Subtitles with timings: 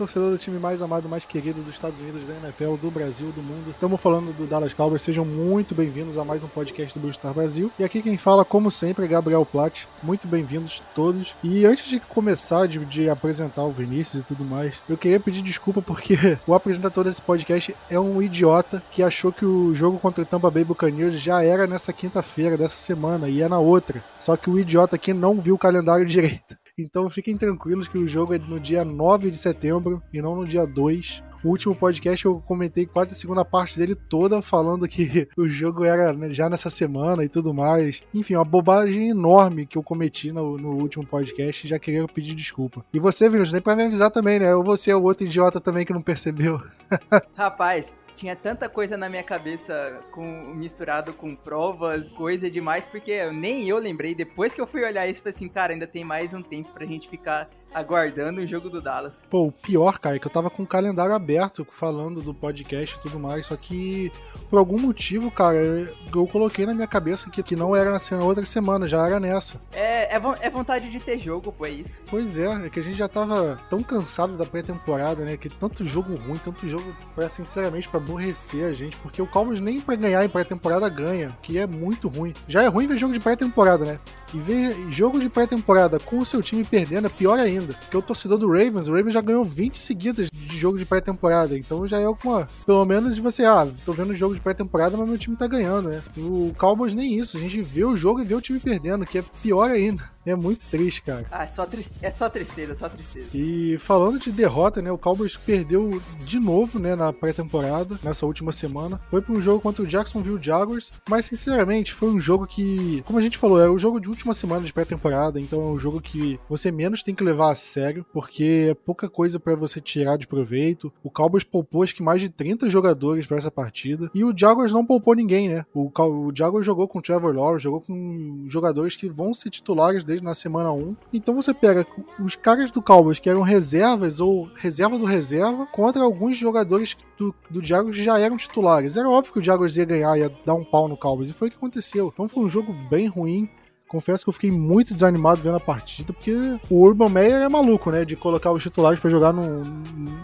[0.00, 3.42] torcedor do time mais amado, mais querido dos Estados Unidos, da NFL, do Brasil, do
[3.42, 3.70] mundo.
[3.70, 5.02] Estamos falando do Dallas Cowboys.
[5.02, 7.70] Sejam muito bem-vindos a mais um podcast do Blue Star Brasil.
[7.78, 9.86] E aqui quem fala, como sempre, é Gabriel Platt.
[10.02, 11.34] Muito bem-vindos todos.
[11.44, 15.42] E antes de começar de, de apresentar o Vinícius e tudo mais, eu queria pedir
[15.42, 20.22] desculpa porque o apresentador desse podcast é um idiota que achou que o jogo contra
[20.22, 24.02] o Tampa Bay Buccaneers já era nessa quinta-feira dessa semana e é na outra.
[24.18, 26.59] Só que o idiota aqui não viu o calendário direito.
[26.76, 30.46] Então fiquem tranquilos que o jogo é no dia 9 de setembro e não no
[30.46, 31.22] dia 2.
[31.42, 35.84] O último podcast eu comentei quase a segunda parte dele toda falando que o jogo
[35.84, 38.02] era né, já nessa semana e tudo mais.
[38.12, 42.34] Enfim, uma bobagem enorme que eu cometi no, no último podcast e já queria pedir
[42.34, 42.84] desculpa.
[42.92, 44.54] E você, Vinícius, nem pra me avisar também, né?
[44.54, 46.60] Ou você é o outro idiota também que não percebeu.
[47.34, 50.22] Rapaz, tinha tanta coisa na minha cabeça com
[50.54, 54.14] misturado com provas, coisa demais, porque nem eu lembrei.
[54.14, 56.84] Depois que eu fui olhar isso, falei assim, cara, ainda tem mais um tempo pra
[56.84, 59.22] gente ficar aguardando o jogo do Dallas.
[59.30, 62.96] Pô, o pior, cara, é que eu tava com o calendário aberto falando do podcast
[62.96, 64.12] e tudo mais, só que
[64.48, 68.44] por algum motivo, cara, eu coloquei na minha cabeça que, que não era na outra
[68.44, 69.58] semana, já era nessa.
[69.72, 72.00] É, é, é vontade de ter jogo, pô, é isso.
[72.10, 75.86] Pois é, é que a gente já tava tão cansado da pré-temporada, né, que tanto
[75.86, 79.94] jogo ruim, tanto jogo, pra, sinceramente, pra aborrecer a gente, porque o Cowboys nem pra
[79.94, 82.34] ganhar em pré-temporada ganha, que é muito ruim.
[82.48, 84.00] Já é ruim ver jogo de pré-temporada, né?
[84.32, 87.74] E ver jogo de pré-temporada com o seu time perdendo é pior ainda.
[87.74, 91.56] Porque o torcedor do Ravens, o Ravens já ganhou 20 seguidas de jogo de pré-temporada.
[91.58, 92.48] Então já é alguma.
[92.64, 96.02] Pelo menos você, ah, tô vendo jogo de pré-temporada, mas meu time tá ganhando, né?
[96.16, 97.36] O Cowboys nem isso.
[97.36, 100.02] A gente vê o jogo e vê o time perdendo, que é pior ainda.
[100.24, 101.26] É muito triste, cara.
[101.30, 101.66] Ah, é só,
[102.02, 103.28] é só tristeza, só tristeza.
[103.34, 104.92] E falando de derrota, né?
[104.92, 106.94] O Cowboys perdeu de novo, né?
[106.94, 109.00] Na pré-temporada, nessa última semana.
[109.10, 110.92] Foi para um jogo contra o Jacksonville Jaguars.
[111.08, 114.34] Mas, sinceramente, foi um jogo que, como a gente falou, é o jogo de última
[114.34, 115.40] semana de pré-temporada.
[115.40, 119.08] Então é um jogo que você menos tem que levar a sério, porque é pouca
[119.08, 120.92] coisa para você tirar de proveito.
[121.02, 124.10] O Cowboys poupou acho que mais de 30 jogadores para essa partida.
[124.14, 125.64] E o Jaguars não poupou ninguém, né?
[125.74, 130.04] O, o Jaguars jogou com o Trevor Lawrence, jogou com jogadores que vão ser titulares
[130.04, 130.96] desde na semana 1.
[131.12, 131.86] Então você pega
[132.18, 137.34] os caras do Cowboys que eram reservas ou reserva do reserva contra alguns jogadores do,
[137.48, 138.96] do Jaguars que já eram titulares.
[138.96, 141.30] Era óbvio que o Jaguars ia ganhar, ia dar um pau no Cowboys.
[141.30, 142.10] E foi o que aconteceu.
[142.12, 143.48] Então foi um jogo bem ruim.
[143.90, 146.32] Confesso que eu fiquei muito desanimado vendo a partida, porque
[146.70, 148.04] o Urban Meyer é maluco, né?
[148.04, 149.64] De colocar os titulares para jogar num,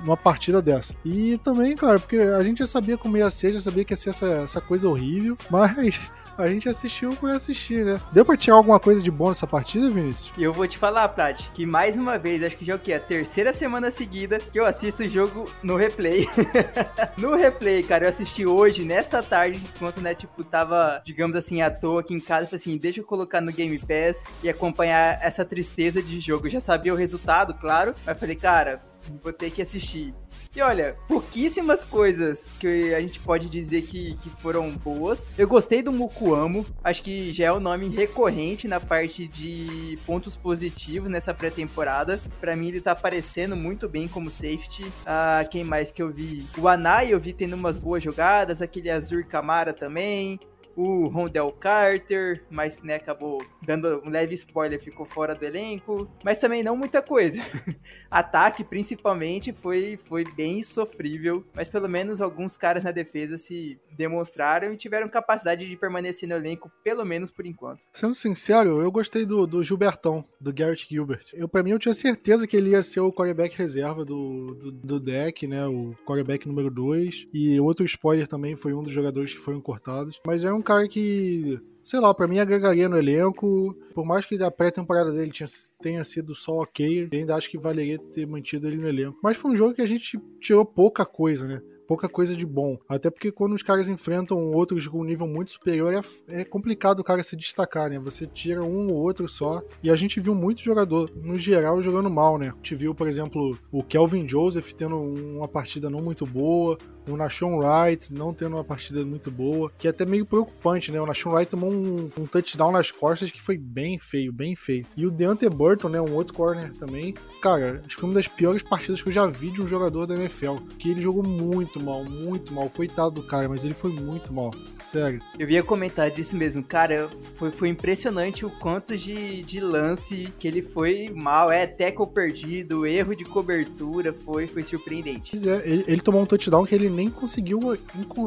[0.05, 0.95] numa partida dessa.
[1.05, 3.97] E também, cara, porque a gente já sabia como ia ser, já sabia que ia
[3.97, 5.99] ser essa, essa coisa horrível, mas
[6.39, 8.01] a gente assistiu por assistir, né?
[8.13, 10.31] Deu pra tirar alguma coisa de bom nessa partida, Vinícius?
[10.37, 12.79] E eu vou te falar, Plat, que mais uma vez, acho que já é o
[12.79, 12.93] que?
[12.93, 16.27] A terceira semana seguida que eu assisto o jogo no replay.
[17.17, 21.71] no replay, cara, eu assisti hoje, nessa tarde, enquanto, né, tipo, tava, digamos assim, à
[21.71, 25.45] toa aqui em casa, falei assim, deixa eu colocar no Game Pass e acompanhar essa
[25.45, 26.47] tristeza de jogo.
[26.47, 28.83] Eu já sabia o resultado, claro, mas falei, cara,
[29.23, 30.15] vou ter que assistir.
[30.57, 35.31] E olha, pouquíssimas coisas que a gente pode dizer que, que foram boas.
[35.37, 40.35] Eu gostei do Mukuamo, acho que já é o nome recorrente na parte de pontos
[40.35, 42.19] positivos nessa pré-temporada.
[42.41, 44.91] Para mim ele tá aparecendo muito bem como safety.
[45.05, 46.47] Ah, quem mais que eu vi?
[46.57, 50.41] O Anai eu vi tendo umas boas jogadas, aquele Azur Camara também
[50.77, 56.39] o Rondell Carter, mas né, acabou dando um leve spoiler, ficou fora do elenco, mas
[56.39, 57.41] também não muita coisa.
[58.11, 64.73] Ataque, principalmente, foi, foi bem sofrível, mas pelo menos alguns caras na defesa se demonstraram
[64.73, 67.81] e tiveram capacidade de permanecer no elenco, pelo menos por enquanto.
[67.93, 71.25] Sendo sincero, eu gostei do, do Gilbertão, do Garrett Gilbert.
[71.33, 74.73] Eu, pra mim, eu tinha certeza que ele ia ser o quarterback reserva do, do,
[74.73, 79.33] do deck, né, o quarterback número 2, e outro spoiler também foi um dos jogadores
[79.33, 83.75] que foram cortados, mas é um cara que sei lá, para mim agregaria no elenco.
[83.95, 85.47] Por mais que a pré-temporada dele tinha,
[85.81, 89.19] tenha sido só ok, ainda acho que valeria ter mantido ele no elenco.
[89.23, 91.63] Mas foi um jogo que a gente tirou pouca coisa, né?
[91.87, 92.79] Pouca coisa de bom.
[92.89, 97.01] Até porque quando os caras enfrentam outros com um nível muito superior, é, é complicado
[97.01, 97.99] o cara se destacar, né?
[97.99, 99.63] Você tira um ou outro só.
[99.83, 102.49] E a gente viu muito jogador, no geral, jogando mal, né?
[102.49, 106.79] A gente viu, por exemplo, o Kelvin Joseph tendo uma partida não muito boa,
[107.09, 111.01] o Nashon Wright não tendo uma partida muito boa, que é até meio preocupante, né?
[111.01, 114.87] O Nashon Wright tomou um, um touchdown nas costas que foi bem feio, bem feio.
[114.97, 116.01] E o Deante Burton, né?
[116.01, 117.15] Um outro corner também.
[117.41, 120.07] Cara, acho que foi uma das piores partidas que eu já vi de um jogador
[120.07, 122.71] da NFL, que ele jogou muito muito mal, muito mal.
[122.71, 124.51] Coitado do cara, mas ele foi muito mal.
[124.85, 125.21] Sério.
[125.39, 126.63] Eu ia comentar disso mesmo.
[126.63, 131.51] Cara, foi, foi impressionante o quanto de, de lance que ele foi mal.
[131.51, 135.33] É, tackle perdido, erro de cobertura, foi, foi surpreendente.
[135.33, 137.61] Pois é, ele, ele tomou um touchdown que ele nem conseguiu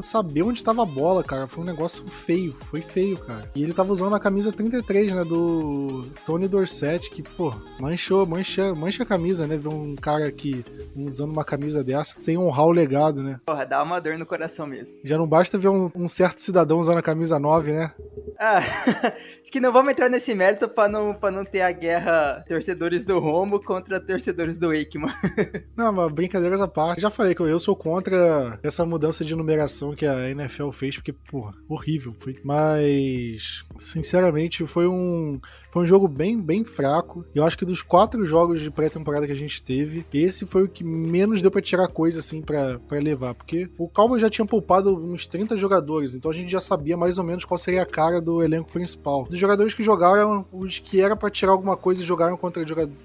[0.04, 1.48] saber onde estava a bola, cara.
[1.48, 3.50] Foi um negócio feio, foi feio, cara.
[3.56, 8.76] E ele tava usando a camisa 33, né, do Tony Dorsett, que, pô, manchou, mancha,
[8.76, 9.58] mancha a camisa, né?
[9.58, 10.64] Ver um cara que
[10.96, 13.39] usando uma camisa dessa, sem honrar o legado, né?
[13.46, 14.98] Porra, dá uma dor no coração mesmo.
[15.04, 17.92] Já não basta ver um, um certo cidadão usando a camisa 9, né?
[18.40, 18.60] Ah,
[19.42, 23.04] acho que não vamos entrar nesse mérito pra não, pra não ter a guerra torcedores
[23.04, 25.14] do Romo contra torcedores do Aikman.
[25.76, 27.02] não, mas brincadeiras à parte.
[27.02, 31.12] Já falei que eu sou contra essa mudança de numeração que a NFL fez, porque,
[31.12, 32.16] porra, horrível.
[32.20, 32.36] Foi.
[32.44, 35.40] Mas, sinceramente, foi um,
[35.72, 37.26] foi um jogo bem, bem fraco.
[37.36, 40.70] Eu acho que dos quatro jogos de pré-temporada que a gente teve, esse foi o
[40.70, 43.29] que menos deu para tirar coisa, assim, para levar.
[43.34, 47.18] Porque o Cowboys já tinha poupado uns 30 jogadores, então a gente já sabia mais
[47.18, 49.26] ou menos qual seria a cara do elenco principal.
[49.30, 52.64] Dos jogadores que jogaram, os que era para tirar alguma coisa jogaram contra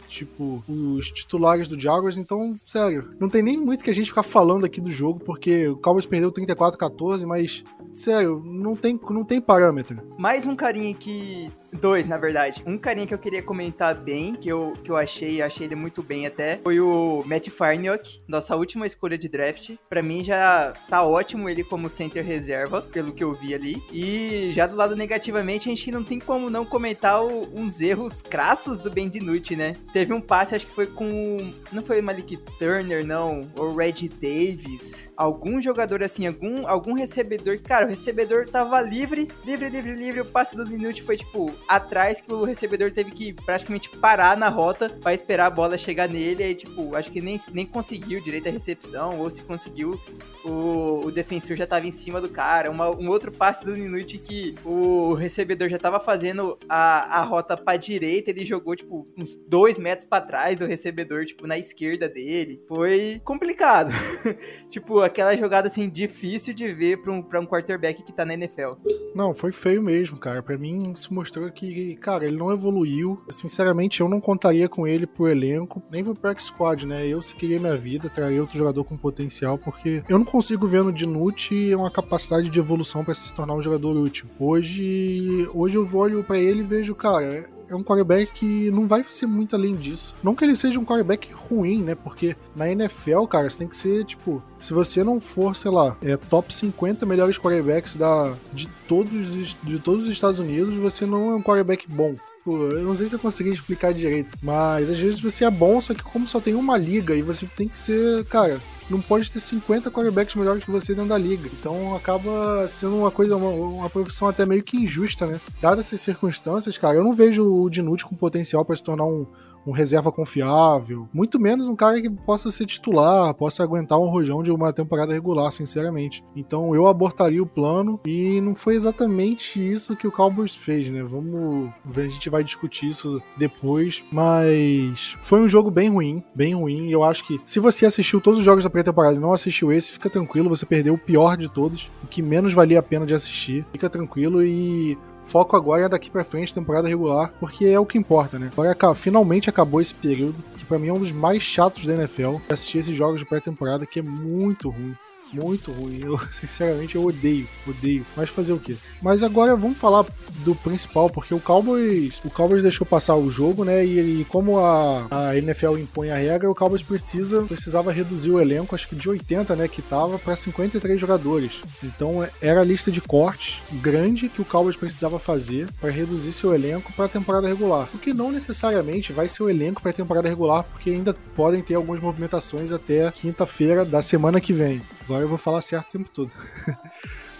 [0.08, 2.16] tipo, os titulares do Jaguars.
[2.16, 5.68] Então, sério, não tem nem muito que a gente ficar falando aqui do jogo, porque
[5.68, 10.00] o Cowboys perdeu 34-14, mas, sério, não tem, não tem parâmetro.
[10.18, 11.50] Mais um carinha que
[11.80, 12.62] Dois, na verdade.
[12.66, 16.02] Um carinha que eu queria comentar bem, que eu, que eu achei, achei ele muito
[16.02, 19.72] bem até, foi o Matt Farniok, nossa última escolha de draft.
[19.88, 23.82] Para mim já tá ótimo ele como center reserva, pelo que eu vi ali.
[23.92, 28.22] E já do lado negativamente, a gente não tem como não comentar o, uns erros
[28.22, 29.74] crassos do Ben DiNucci, né?
[29.92, 31.52] Teve um passe, acho que foi com...
[31.72, 33.42] Não foi Malik Turner, não.
[33.56, 35.12] Ou Red Davis.
[35.16, 37.58] Algum jogador assim, algum, algum recebedor.
[37.62, 40.20] Cara, o recebedor tava livre, livre, livre, livre.
[40.20, 44.48] O passe do DiNucci foi, tipo, atrás que o recebedor teve que praticamente parar na
[44.48, 46.42] rota para esperar a bola chegar nele.
[46.42, 50.00] Aí, tipo, acho que nem, nem conseguiu direito a recepção, ou se conseguiu,
[50.44, 52.70] o, o defensor já tava em cima do cara.
[52.70, 57.56] Uma, um outro passe do Minute que o recebedor já tava fazendo a, a rota
[57.56, 62.08] pra direita, ele jogou, tipo, uns dois metros para trás do recebedor, tipo, na esquerda
[62.08, 62.62] dele.
[62.68, 63.90] Foi complicado.
[64.70, 68.34] tipo, aquela jogada, assim, difícil de ver pra um, pra um quarterback que tá na
[68.34, 68.74] NFL.
[69.14, 70.42] Não, foi feio mesmo, cara.
[70.42, 73.22] Pra mim, se mostrou que, cara, ele não evoluiu.
[73.30, 77.06] Sinceramente, eu não contaria com ele pro elenco, nem pro Prax Squad, né?
[77.06, 80.82] Eu, se queria minha vida, traria outro jogador com potencial, porque eu não consigo ver
[80.82, 84.26] no Dinucci uma capacidade de evolução para se tornar um jogador útil.
[84.38, 89.04] Hoje, hoje eu olho para ele e vejo, cara, é um quarterback que não vai
[89.08, 90.14] ser muito além disso.
[90.22, 91.94] Não que ele seja um quarterback ruim, né?
[91.94, 95.96] Porque na NFL, cara, você tem que ser, tipo, se você não for, sei lá,
[96.02, 101.32] é top 50 melhores quarterbacks da, de, todos, de todos os Estados Unidos, você não
[101.32, 102.14] é um quarterback bom.
[102.46, 105.94] eu não sei se eu consegui explicar direito, mas às vezes você é bom, só
[105.94, 108.60] que como só tem uma liga e você tem que ser, cara,
[108.90, 111.48] não pode ter 50 quarterbacks melhores que você dentro da liga.
[111.58, 115.40] Então acaba sendo uma coisa, uma, uma profissão até meio que injusta, né?
[115.60, 119.26] Dadas essas circunstâncias, cara, eu não vejo o Dinucci com potencial para se tornar um,
[119.66, 124.42] um reserva confiável, muito menos um cara que possa ser titular, possa aguentar um rojão
[124.42, 126.24] de uma temporada regular, sinceramente.
[126.36, 131.02] Então eu abortaria o plano e não foi exatamente isso que o Cowboys fez, né?
[131.02, 136.54] Vamos ver, a gente vai discutir isso depois, mas foi um jogo bem ruim, bem
[136.54, 136.90] ruim.
[136.90, 139.92] Eu acho que se você assistiu todos os jogos da pré-temporada e não assistiu esse,
[139.92, 143.14] fica tranquilo, você perdeu o pior de todos, o que menos valia a pena de
[143.14, 143.64] assistir.
[143.72, 147.98] Fica tranquilo e Foco agora é daqui para frente, temporada regular, porque é o que
[147.98, 148.50] importa, né?
[148.52, 152.36] Agora finalmente acabou esse período, que para mim é um dos mais chatos da NFL,
[152.48, 154.94] assistir esses jogos de pré-temporada, que é muito ruim
[155.34, 156.00] muito ruim.
[156.02, 158.04] Eu, sinceramente, eu odeio, odeio.
[158.16, 158.76] Mas fazer o quê?
[159.02, 160.06] Mas agora vamos falar
[160.44, 163.84] do principal, porque o Cowboys, o Cowboys deixou passar o jogo, né?
[163.84, 168.40] E, e como a, a NFL impõe a regra, o Cowboys precisa, precisava reduzir o
[168.40, 171.60] elenco, acho que de 80, né, que tava para 53 jogadores.
[171.82, 176.54] Então era a lista de cortes grande que o Cowboys precisava fazer para reduzir seu
[176.54, 177.88] elenco para a temporada regular.
[177.94, 181.62] O que não necessariamente vai ser o elenco para a temporada regular, porque ainda podem
[181.62, 184.82] ter algumas movimentações até quinta-feira da semana que vem.
[185.04, 186.32] Agora eu vou falar certo o tempo todo.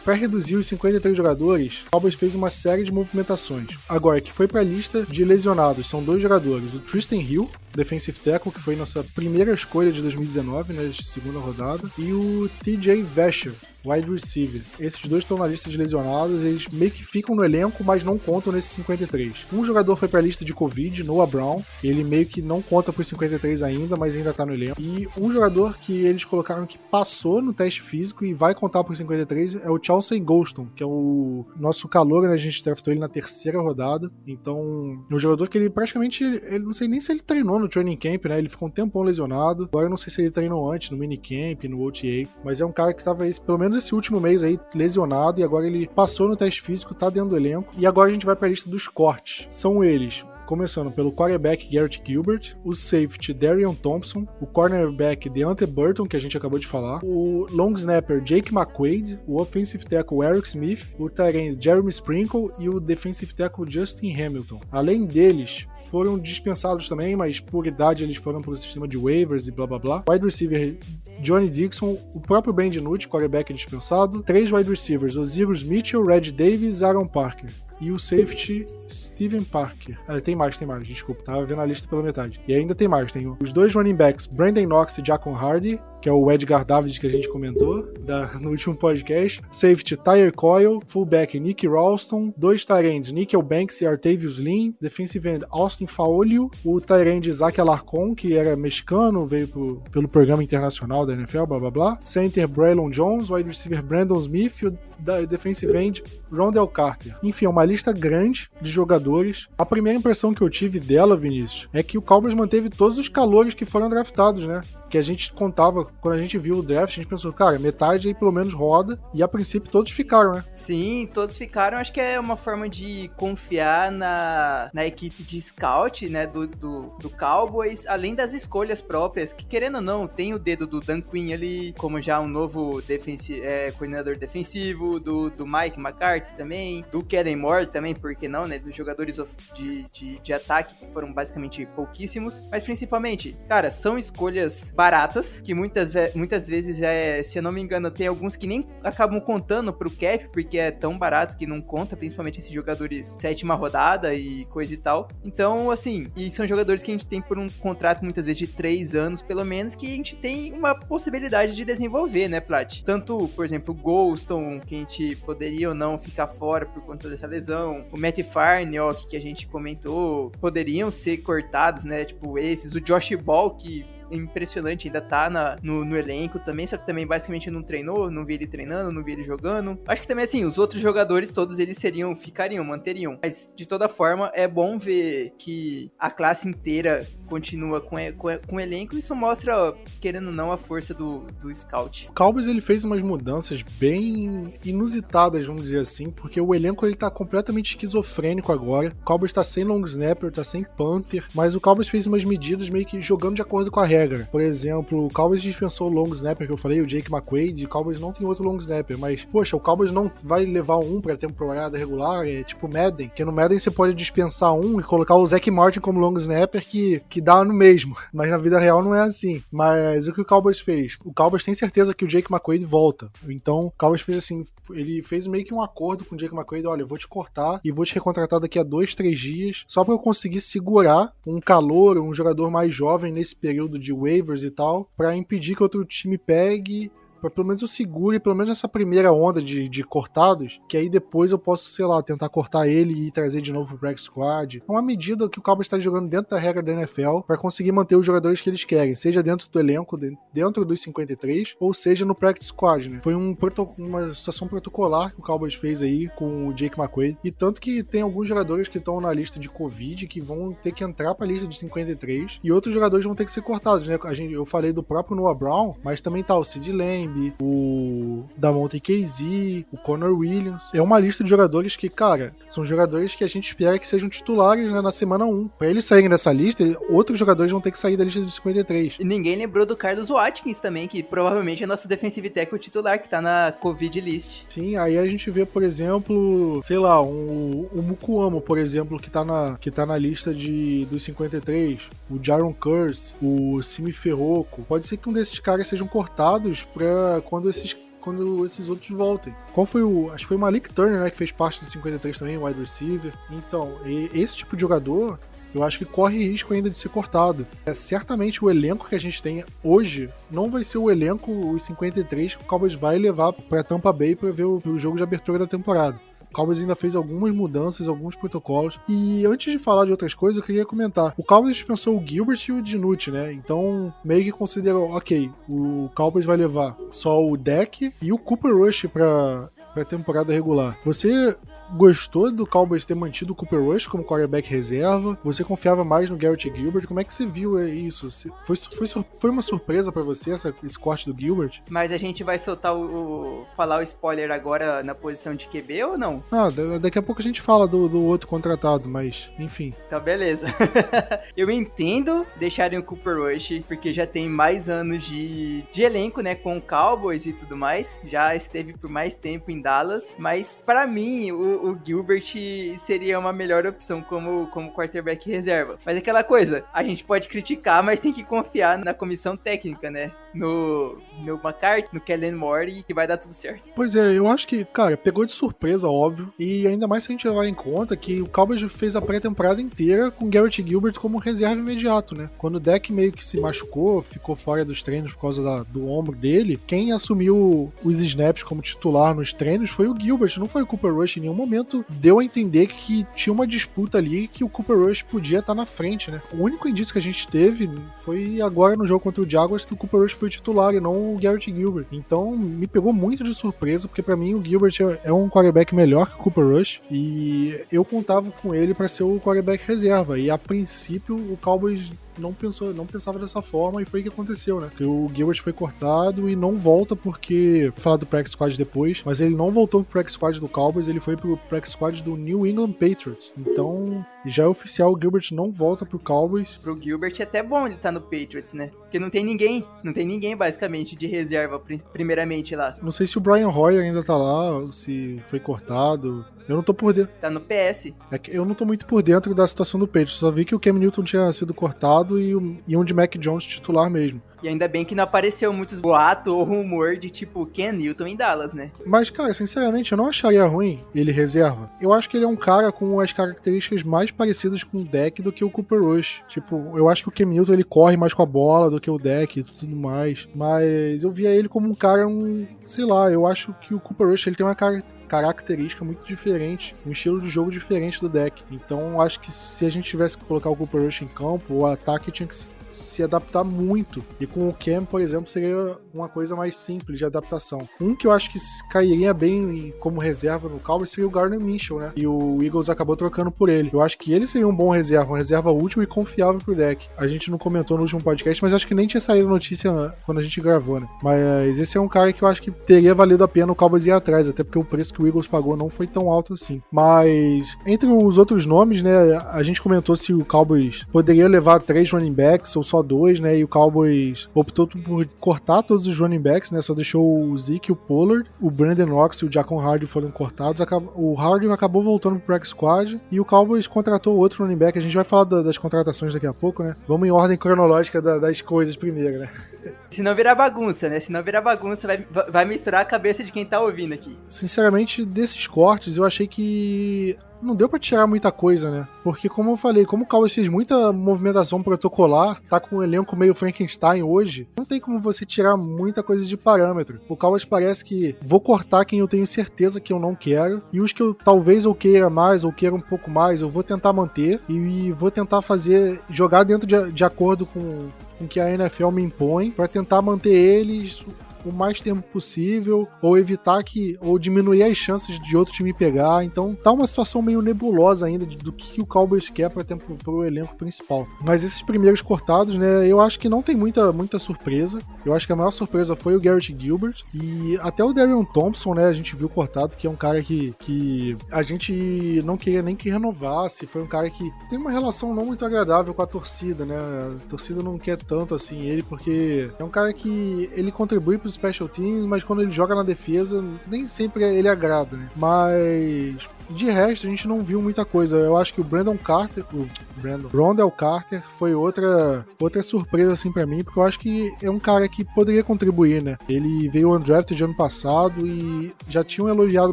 [0.04, 3.68] Para reduzir os 53 jogadores, o Cowboys fez uma série de movimentações.
[3.88, 8.18] Agora, que foi para a lista de lesionados, são dois jogadores: o Tristan Hill, defensive
[8.18, 13.54] tackle, que foi nossa primeira escolha de 2019, né, segunda rodada, e o TJ Vesher,
[13.84, 14.62] wide receiver.
[14.78, 18.18] Esses dois estão na lista de lesionados, eles meio que ficam no elenco, mas não
[18.18, 19.46] contam nesses 53.
[19.52, 23.06] Um jogador foi pra lista de Covid, Noah Brown, ele meio que não conta pros
[23.08, 24.80] 53 ainda, mas ainda tá no elenco.
[24.80, 28.98] E um jogador que eles colocaram que passou no teste físico e vai contar pros
[28.98, 32.34] 53 é o Chelsea Golston, que é o nosso calor, né?
[32.34, 34.10] A gente draftou ele na terceira rodada.
[34.26, 37.68] Então, é um jogador que ele praticamente, ele, não sei nem se ele treinou no
[37.68, 38.38] training camp, né?
[38.38, 39.64] Ele ficou um tempão lesionado.
[39.64, 42.72] Agora eu não sei se ele treinou antes, no minicamp, no OTA, mas é um
[42.72, 46.28] cara que tava esse, pelo menos esse último mês aí lesionado e agora ele passou
[46.28, 47.72] no teste físico, tá dentro do elenco.
[47.76, 49.46] E agora a gente vai pra lista dos cortes.
[49.48, 56.06] São eles começando pelo quarterback Garrett Gilbert, o safety Darian Thompson, o cornerback Deante Burton,
[56.06, 60.48] que a gente acabou de falar, o long snapper Jake McQuaid, o offensive tackle Eric
[60.48, 64.60] Smith, o tight Jeremy Sprinkle e o defensive tackle Justin Hamilton.
[64.70, 69.48] Além deles, foram dispensados também, mas por idade eles foram para o sistema de waivers
[69.48, 70.04] e blá blá blá.
[70.08, 70.76] Wide receiver
[71.20, 76.82] Johnny Dixon, o próprio Ben DiNucci, quarterback dispensado, três wide receivers, Osiris Mitchell, Red Davis,
[76.82, 79.98] Aaron Parker e o safety Steven Parker.
[80.06, 82.40] Ah, tem mais, tem mais, desculpa, tava vendo a lista pela metade.
[82.46, 86.08] E ainda tem mais, tem os dois running backs, Brandon Knox e Jacon Hardy, que
[86.10, 89.40] é o Edgar David que a gente comentou da, no último podcast.
[89.50, 95.46] Safety Tyre Coyle, fullback Nick Ralston, dois Tyrands Nickel Banks e Artavius Lin, defensive end
[95.48, 101.14] Austin Faolio, o Tyrand Isaac Alarcon, que era mexicano, veio pro, pelo programa internacional da
[101.14, 101.98] NFL, blá blá blá.
[102.02, 104.78] Center Braylon Jones, wide receiver Brandon Smith e o
[105.26, 107.16] defensive end Rondell Carter.
[107.22, 109.48] Enfim, é uma lista grande de jogadores.
[109.56, 113.08] A primeira impressão que eu tive dela, Vinícius, é que o Cowboys manteve todos os
[113.08, 114.60] calores que foram draftados, né?
[114.90, 118.08] Que a gente contava, quando a gente viu o draft, a gente pensou, cara, metade
[118.08, 120.44] aí pelo menos roda, e a princípio todos ficaram, né?
[120.54, 121.78] Sim, todos ficaram.
[121.78, 126.92] Acho que é uma forma de confiar na, na equipe de scout, né, do, do,
[127.00, 131.00] do Cowboys, além das escolhas próprias, que querendo ou não, tem o dedo do Dan
[131.00, 136.84] Quinn ali, como já um novo defensi é, coordenador defensivo, do, do Mike McCarthy também,
[136.90, 138.58] do Kellen Moore também, por que não, né?
[138.64, 139.16] Dos jogadores
[139.54, 142.42] de, de, de ataque, que foram basicamente pouquíssimos.
[142.50, 147.60] Mas principalmente, cara, são escolhas baratas, que muitas, muitas vezes, é, se eu não me
[147.60, 151.60] engano, tem alguns que nem acabam contando pro cap, porque é tão barato que não
[151.60, 155.08] conta, principalmente esses jogadores sétima rodada e coisa e tal.
[155.24, 158.46] Então, assim, e são jogadores que a gente tem por um contrato muitas vezes de
[158.46, 162.82] três anos, pelo menos, que a gente tem uma possibilidade de desenvolver, né, Plat?
[162.82, 167.08] Tanto, por exemplo, o Golston, que a gente poderia ou não ficar fora por conta
[167.08, 168.22] dessa lesão, o Matt
[168.54, 172.04] Farniok, que a gente comentou, poderiam ser cortados, né?
[172.04, 176.76] Tipo, esses, o Josh Ball, que impressionante, ainda tá na, no, no, elenco também, só
[176.76, 179.78] que também basicamente não treinou, não vi ele treinando, não vi ele jogando.
[179.86, 183.18] Acho que também, assim, os outros jogadores, todos eles seriam, ficariam, manteriam.
[183.22, 188.56] Mas, de toda forma, é bom ver que a classe inteira continua com, com, com
[188.56, 188.96] o elenco.
[188.96, 192.08] Isso mostra, querendo ou não, a força do, do scout.
[192.10, 196.94] O Cowboys, ele fez umas mudanças bem inusitadas, vamos dizer assim, porque o elenco, ele
[196.94, 198.88] tá completamente esquizofrênico agora.
[199.00, 202.68] O Cowboys tá sem long snapper, tá sem punter, mas o Cowboys fez umas medidas
[202.68, 204.28] meio que jogando de acordo com a regra.
[204.30, 207.68] Por exemplo, o Cowboys dispensou o long snapper que eu falei, o Jake McQuaid, o
[207.68, 211.16] Cowboys não tem outro long snapper, mas, poxa, o Cowboys não vai levar um pra
[211.16, 215.26] temporada regular, é tipo Madden, que no Madden você pode dispensar um e colocar o
[215.26, 218.94] Zach Martin como long snapper que, que dá no mesmo, mas na vida real não
[218.94, 219.42] é assim.
[219.50, 220.98] Mas o que o Cowboys fez?
[221.04, 225.02] O Cowboys tem certeza que o Jake McQuaid volta, então o Cowboys fez assim, ele
[225.02, 227.70] fez meio que um acordo com o Jake McQuaid, olha, eu vou te cortar e
[227.70, 231.98] vou te recontratar daqui a dois, três dias, só para eu conseguir segurar um calor,
[231.98, 236.18] um jogador mais jovem nesse período de waivers e tal, para impedir que outro time
[236.18, 236.90] pegue
[237.24, 240.90] para pelo menos eu segure, pelo menos essa primeira onda de, de cortados, que aí
[240.90, 244.62] depois eu posso, sei lá, tentar cortar ele e trazer de novo pro Black Squad.
[244.66, 247.72] É uma medida que o Cowboys está jogando dentro da regra da NFL para conseguir
[247.72, 249.98] manter os jogadores que eles querem, seja dentro do elenco,
[250.32, 253.00] dentro dos 53, ou seja no Practice Squad, né?
[253.00, 253.34] Foi um
[253.78, 257.82] uma situação protocolar que o Cowboys fez aí com o Jake McQuaid, e tanto que
[257.82, 261.26] tem alguns jogadores que estão na lista de Covid que vão ter que entrar para
[261.26, 263.98] a lista de 53, e outros jogadores vão ter que ser cortados, né?
[264.04, 267.32] A gente, eu falei do próprio Noah Brown, mas também tá o Sid Lamb, Lamb,
[267.40, 270.70] o Damonte KZ, o Connor Williams.
[270.74, 274.08] É uma lista de jogadores que, cara, são jogadores que a gente espera que sejam
[274.08, 275.48] titulares né, na semana 1.
[275.58, 278.96] Pra eles saírem dessa lista, outros jogadores vão ter que sair da lista dos 53.
[278.98, 283.08] E ninguém lembrou do Carlos Watkins também, que provavelmente é nosso defensive tackle titular, que
[283.08, 284.42] tá na Covid list.
[284.48, 289.10] Sim, aí a gente vê, por exemplo, sei lá, um, o Mukuamo, por exemplo, que
[289.10, 294.62] tá na, que tá na lista de, dos 53, o Jaron Curse, o Simi Ferroco.
[294.62, 299.34] Pode ser que um desses caras sejam cortados pra quando esses quando esses outros voltem.
[299.54, 300.10] Qual foi o.
[300.10, 301.10] Acho que foi o Malik Turner, né?
[301.10, 303.14] Que fez parte do 53 também, wide receiver.
[303.30, 303.72] Então,
[304.12, 305.18] esse tipo de jogador
[305.54, 307.46] eu acho que corre risco ainda de ser cortado.
[307.64, 311.62] É certamente o elenco que a gente tem hoje não vai ser o elenco os
[311.62, 315.04] 53 que o Cowboys vai levar para Tampa Bay para ver o, o jogo de
[315.04, 315.98] abertura da temporada.
[316.34, 318.78] Cowboys ainda fez algumas mudanças, alguns protocolos.
[318.88, 321.14] E antes de falar de outras coisas, eu queria comentar.
[321.16, 323.32] O Cowboys dispensou o Gilbert e o Dinucci, né?
[323.32, 328.54] Então, meio que considerou, ok, o Cowboys vai levar só o deck e o Cooper
[328.54, 330.78] Rush pra pra temporada regular.
[330.84, 331.36] Você
[331.76, 335.18] gostou do Cowboys ter mantido o Cooper Rush como quarterback reserva?
[335.24, 336.86] Você confiava mais no Garrett Gilbert?
[336.86, 338.08] Como é que você viu isso?
[338.44, 341.60] Foi, foi, foi uma surpresa para você essa, esse corte do Gilbert?
[341.68, 345.84] Mas a gente vai soltar o, o, falar o spoiler agora na posição de QB
[345.84, 346.22] ou não?
[346.30, 346.48] Ah,
[346.80, 349.74] daqui a pouco a gente fala do, do outro contratado, mas enfim.
[349.86, 350.46] Então beleza.
[351.36, 356.34] Eu entendo deixarem o Cooper Rush, porque já tem mais anos de, de elenco, né,
[356.34, 358.00] com o Cowboys e tudo mais.
[358.04, 362.34] Já esteve por mais tempo em Dallas, mas para mim o, o, Gilbert
[362.76, 365.78] seria uma melhor opção como, como quarterback reserva.
[365.86, 370.12] Mas aquela coisa, a gente pode criticar, mas tem que confiar na comissão técnica, né?
[370.34, 373.62] No, no McCarthy, no Kellen Moore, que vai dar tudo certo.
[373.74, 377.12] Pois é, eu acho que, cara, pegou de surpresa, óbvio, e ainda mais se a
[377.12, 381.18] gente levar em conta que o Cowboys fez a pré-temporada inteira com Garrett Gilbert como
[381.18, 382.30] reserva imediato, né?
[382.36, 385.88] Quando o deck meio que se machucou, ficou fora dos treinos por causa da, do
[385.88, 390.62] ombro dele, quem assumiu os snaps como titular nos treinos foi o Gilbert, não foi
[390.62, 391.16] o Cooper Rush.
[391.16, 395.02] Em nenhum momento deu a entender que tinha uma disputa ali que o Cooper Rush
[395.02, 396.20] podia estar na frente, né?
[396.32, 397.70] O único indício que a gente teve
[398.04, 401.14] foi agora no jogo contra o Jaguars que o Cooper Rush foi titular e não
[401.14, 401.86] o Garrett Gilbert.
[401.92, 406.08] Então me pegou muito de surpresa, porque para mim o Gilbert é um quarterback melhor
[406.08, 410.18] que o Cooper Rush e eu contava com ele para ser o quarterback reserva.
[410.18, 414.08] E a princípio o Cowboys não pensou, não pensava dessa forma e foi o que
[414.08, 414.70] aconteceu, né?
[414.76, 419.02] Que o Gilbert foi cortado e não volta porque vou falar do practice squad depois,
[419.04, 422.16] mas ele não voltou pro practice squad do Cowboys, ele foi pro practice squad do
[422.16, 423.32] New England Patriots.
[423.36, 426.58] Então, já é oficial, o Gilbert não volta pro Cowboys.
[426.62, 428.70] Pro Gilbert é até bom ele estar tá no Patriots, né?
[428.80, 431.60] Porque não tem ninguém, não tem ninguém basicamente de reserva
[431.92, 432.76] primeiramente lá.
[432.82, 436.24] Não sei se o Brian Hoyer ainda tá lá, se foi cortado.
[436.48, 437.12] Eu não tô por dentro.
[437.20, 437.92] Tá no PS.
[438.10, 440.16] É que eu não tô muito por dentro da situação do Patriots.
[440.16, 443.16] Só vi que o Cam Newton tinha sido cortado e, o, e um de Mac
[443.16, 444.20] Jones titular mesmo.
[444.44, 448.14] E ainda bem que não apareceu muitos boatos ou rumor de tipo Ken Newton em
[448.14, 448.70] Dallas, né?
[448.84, 451.70] Mas, cara, sinceramente, eu não acharia ruim ele reserva.
[451.80, 455.22] Eu acho que ele é um cara com as características mais parecidas com o deck
[455.22, 456.22] do que o Cooper Rush.
[456.28, 458.90] Tipo, eu acho que o Ken Newton ele corre mais com a bola do que
[458.90, 460.28] o deck e tudo mais.
[460.34, 464.08] Mas eu via ele como um cara, um, sei lá, eu acho que o Cooper
[464.08, 468.42] Rush ele tem uma cara característica muito diferente, um estilo de jogo diferente do deck.
[468.50, 471.66] Então acho que se a gente tivesse que colocar o Cooper Rush em campo, o
[471.66, 472.34] ataque tinha que
[472.74, 474.04] se adaptar muito.
[474.20, 477.68] E com o Cam, por exemplo, seria uma coisa mais simples de adaptação.
[477.80, 478.38] Um que eu acho que
[478.70, 481.92] cairia bem como reserva no Cowboys seria o Gardner Minshew, né?
[481.96, 483.70] E o Eagles acabou trocando por ele.
[483.72, 486.88] Eu acho que ele seria um bom reserva, uma reserva útil e confiável pro deck.
[486.96, 490.18] A gente não comentou no último podcast, mas acho que nem tinha saído notícia quando
[490.18, 490.88] a gente gravou, né?
[491.02, 493.86] Mas esse é um cara que eu acho que teria valido a pena o Cowboys
[493.86, 496.60] ir atrás, até porque o preço que o Eagles pagou não foi tão alto assim.
[496.72, 501.90] Mas entre os outros nomes, né, a gente comentou se o Cowboys poderia levar três
[501.90, 503.36] running backs ou só dois, né?
[503.36, 506.60] E o Cowboys optou por cortar todos os running backs, né?
[506.60, 510.64] Só deixou o Zeke, o Pollard, o Brandon Knox e o Jacon Hardy foram cortados.
[510.94, 514.78] O Hardy acabou voltando pro practice squad e o Cowboys contratou outro running back.
[514.78, 516.74] A gente vai falar das contratações daqui a pouco, né?
[516.88, 519.28] Vamos em ordem cronológica das coisas primeiro, né?
[519.90, 520.98] Se não virar bagunça, né?
[520.98, 524.18] Se não virar bagunça, vai, vai misturar a cabeça de quem tá ouvindo aqui.
[524.28, 528.88] Sinceramente, desses cortes, eu achei que não deu para tirar muita coisa, né?
[529.02, 533.16] Porque, como eu falei, como o Cowboys fez muita movimentação protocolar, tá com um elenco
[533.16, 537.00] meio Frankenstein hoje, não tem como você tirar muita coisa de parâmetro.
[537.08, 540.80] O Cowboys parece que vou cortar quem eu tenho certeza que eu não quero, e
[540.80, 543.92] os que eu talvez eu queira mais ou queira um pouco mais, eu vou tentar
[543.92, 548.90] manter e vou tentar fazer, jogar dentro de, de acordo com, com que a NFL
[548.90, 551.04] me impõe para tentar manter eles
[551.44, 556.24] o mais tempo possível, ou evitar que, ou diminuir as chances de outro time pegar.
[556.24, 559.64] Então tá uma situação meio nebulosa ainda do que o Cowboys quer para
[560.02, 561.06] pro elenco principal.
[561.20, 564.78] Mas esses primeiros cortados, né, eu acho que não tem muita, muita surpresa.
[565.04, 568.74] Eu acho que a maior surpresa foi o Garrett Gilbert e até o Darion Thompson,
[568.74, 572.62] né, a gente viu cortado, que é um cara que, que a gente não queria
[572.62, 573.66] nem que renovasse.
[573.66, 576.76] Foi um cara que tem uma relação não muito agradável com a torcida, né?
[576.76, 581.33] A torcida não quer tanto assim ele, porque é um cara que ele contribui pros
[581.34, 585.08] special teams, mas quando ele joga na defesa, nem sempre ele agrada, né?
[585.16, 586.16] Mas
[586.50, 588.16] de resto, a gente não viu muita coisa.
[588.16, 593.32] Eu acho que o Brandon Carter, o Brandon Rondell Carter, foi outra, outra surpresa, assim,
[593.32, 596.16] para mim, porque eu acho que é um cara que poderia contribuir, né?
[596.28, 599.72] Ele veio undrafted ano passado e já tinham elogiado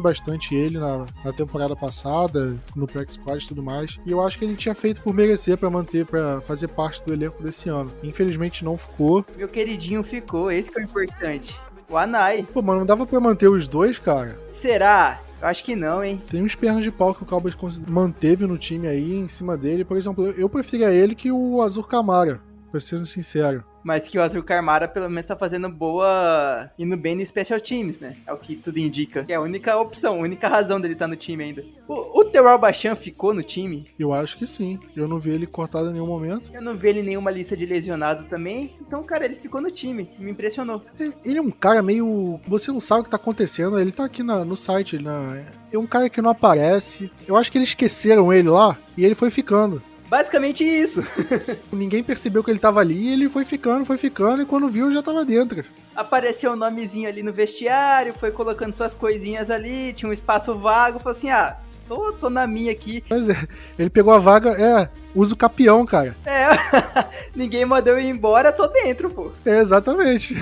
[0.00, 3.98] bastante ele na, na temporada passada, no practice squad e tudo mais.
[4.06, 7.12] E eu acho que ele tinha feito por merecer para manter, para fazer parte do
[7.12, 7.92] elenco desse ano.
[8.02, 9.24] Infelizmente não ficou.
[9.36, 11.58] Meu queridinho ficou, esse que é o importante.
[11.88, 12.46] O Anai.
[12.52, 14.38] Pô, mas não dava pra manter os dois, cara?
[14.50, 15.20] Será?
[15.42, 16.22] Eu acho que não, hein?
[16.30, 17.56] Tem uns pernas de pau que o Cowboys
[17.88, 19.84] manteve no time aí, em cima dele.
[19.84, 23.64] Por exemplo, eu preferia ele que o Azur Camara, pra ser sincero.
[23.82, 26.70] Mas que o Azul Carmara pelo menos tá fazendo boa.
[26.78, 28.16] indo bem no Special Teams, né?
[28.26, 29.24] É o que tudo indica.
[29.24, 31.64] Que é a única opção, a única razão dele estar tá no time ainda.
[31.88, 33.86] O, o Terrell Bachan ficou no time?
[33.98, 34.78] Eu acho que sim.
[34.96, 36.50] Eu não vi ele cortado em nenhum momento.
[36.52, 38.74] Eu não vi ele em nenhuma lista de lesionado também.
[38.80, 40.08] Então, cara, ele ficou no time.
[40.18, 40.82] Me impressionou.
[41.24, 42.40] Ele é um cara meio.
[42.46, 43.78] Você não sabe o que tá acontecendo.
[43.78, 44.98] Ele tá aqui na, no site.
[44.98, 45.40] Na...
[45.72, 47.10] É um cara que não aparece.
[47.26, 49.82] Eu acho que eles esqueceram ele lá e ele foi ficando.
[50.12, 51.02] Basicamente isso.
[51.72, 54.92] Ninguém percebeu que ele tava ali e ele foi ficando, foi ficando, e quando viu
[54.92, 55.64] já tava dentro.
[55.96, 60.54] Apareceu o um nomezinho ali no vestiário, foi colocando suas coisinhas ali, tinha um espaço
[60.54, 61.56] vago, falou assim: ah,
[61.88, 63.02] tô, tô na minha aqui.
[63.08, 63.48] Pois é,
[63.78, 66.14] ele pegou a vaga, é, usa o capião, cara.
[66.26, 66.48] É,
[67.34, 69.32] ninguém mandou ir embora, tô dentro, pô.
[69.46, 70.36] É, exatamente.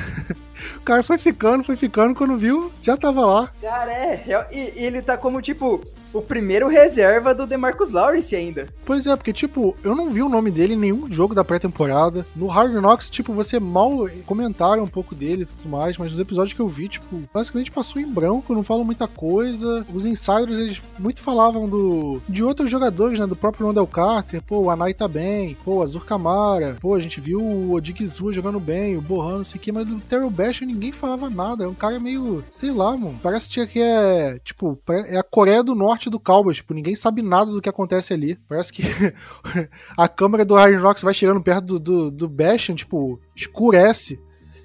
[0.78, 3.48] O cara foi ficando, foi ficando, quando viu, já tava lá.
[3.62, 8.68] Cara, é, e ele tá como, tipo, o primeiro reserva do DeMarcus Lawrence ainda.
[8.84, 12.26] Pois é, porque, tipo, eu não vi o nome dele em nenhum jogo da pré-temporada.
[12.34, 16.20] No Hard Knocks, tipo, você mal comentaram um pouco dele e tudo mais, mas nos
[16.20, 19.86] episódios que eu vi, tipo, basicamente passou em branco, não falam muita coisa.
[19.92, 24.60] Os insiders, eles muito falavam do de outros jogadores, né, do próprio Rondell Carter, pô,
[24.60, 28.96] o Anai tá bem, pô, Azur Kamara, pô, a gente viu o Odigizua jogando bem,
[28.96, 31.64] o Bohan, não sei o que, mas do Terrell Bash ninguém falava nada.
[31.64, 35.74] É um cara meio, sei lá, mano, parece que é, tipo, é a Coreia do
[35.74, 36.58] Norte do Cowboys.
[36.58, 38.38] Tipo, ninguém sabe nada do que acontece ali.
[38.48, 38.82] Parece que
[39.96, 44.20] a câmera do Hard Knocks vai chegando perto do, do, do Bastion, tipo, escurece.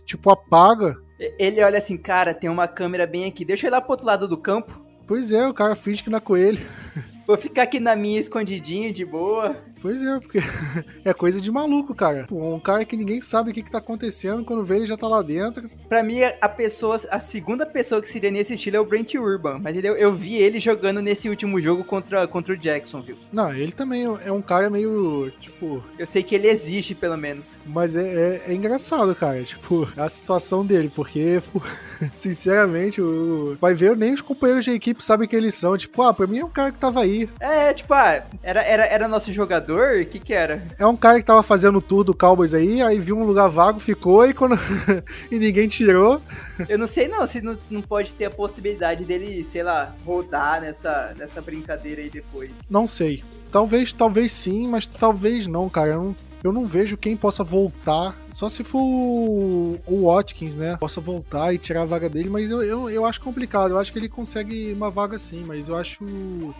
[0.05, 0.95] Tipo, apaga.
[1.39, 3.43] Ele olha assim, cara, tem uma câmera bem aqui.
[3.43, 4.85] Deixa eu ir lá pro outro lado do campo.
[5.07, 6.65] Pois é, o cara finge que não é coelho.
[7.27, 9.57] Vou ficar aqui na minha escondidinho, de boa.
[9.85, 10.39] Pois é, porque
[11.05, 12.25] é coisa de maluco, cara.
[12.31, 15.07] Um cara que ninguém sabe o que, que tá acontecendo, quando vê ele já tá
[15.07, 15.69] lá dentro.
[15.87, 19.59] Pra mim, a pessoa, a segunda pessoa que seria nesse estilo é o Brent Urban.
[19.59, 23.15] Mas ele, eu vi ele jogando nesse último jogo contra, contra o Jackson, viu?
[23.31, 25.83] Não, ele também é um cara meio, tipo...
[25.99, 27.51] Eu sei que ele existe, pelo menos.
[27.63, 31.43] Mas é, é, é engraçado, cara, tipo, a situação dele, porque,
[32.15, 33.55] sinceramente, o...
[33.61, 35.77] vai ver, nem os companheiros de equipe sabem quem eles são.
[35.77, 37.29] Tipo, ah, pra mim é um cara que tava aí.
[37.39, 40.63] É, tipo, ah, era, era, era nosso jogador O que que era?
[40.79, 43.47] É um cara que tava fazendo o tour do Cowboys aí, aí viu um lugar
[43.47, 44.57] vago, ficou e quando
[45.31, 46.21] e ninguém tirou.
[46.67, 50.61] Eu não sei não, se não, não pode ter a possibilidade dele, sei lá, rodar
[50.61, 52.51] nessa, nessa brincadeira aí depois.
[52.69, 53.23] Não sei.
[53.51, 55.91] Talvez, talvez sim, mas talvez não, cara.
[55.91, 60.75] Eu não, eu não vejo quem possa voltar só se for o, Watkins, né?
[60.75, 63.71] Possa voltar e tirar a vaga dele, mas eu, eu, eu acho complicado.
[63.71, 66.03] Eu acho que ele consegue uma vaga sim, mas eu acho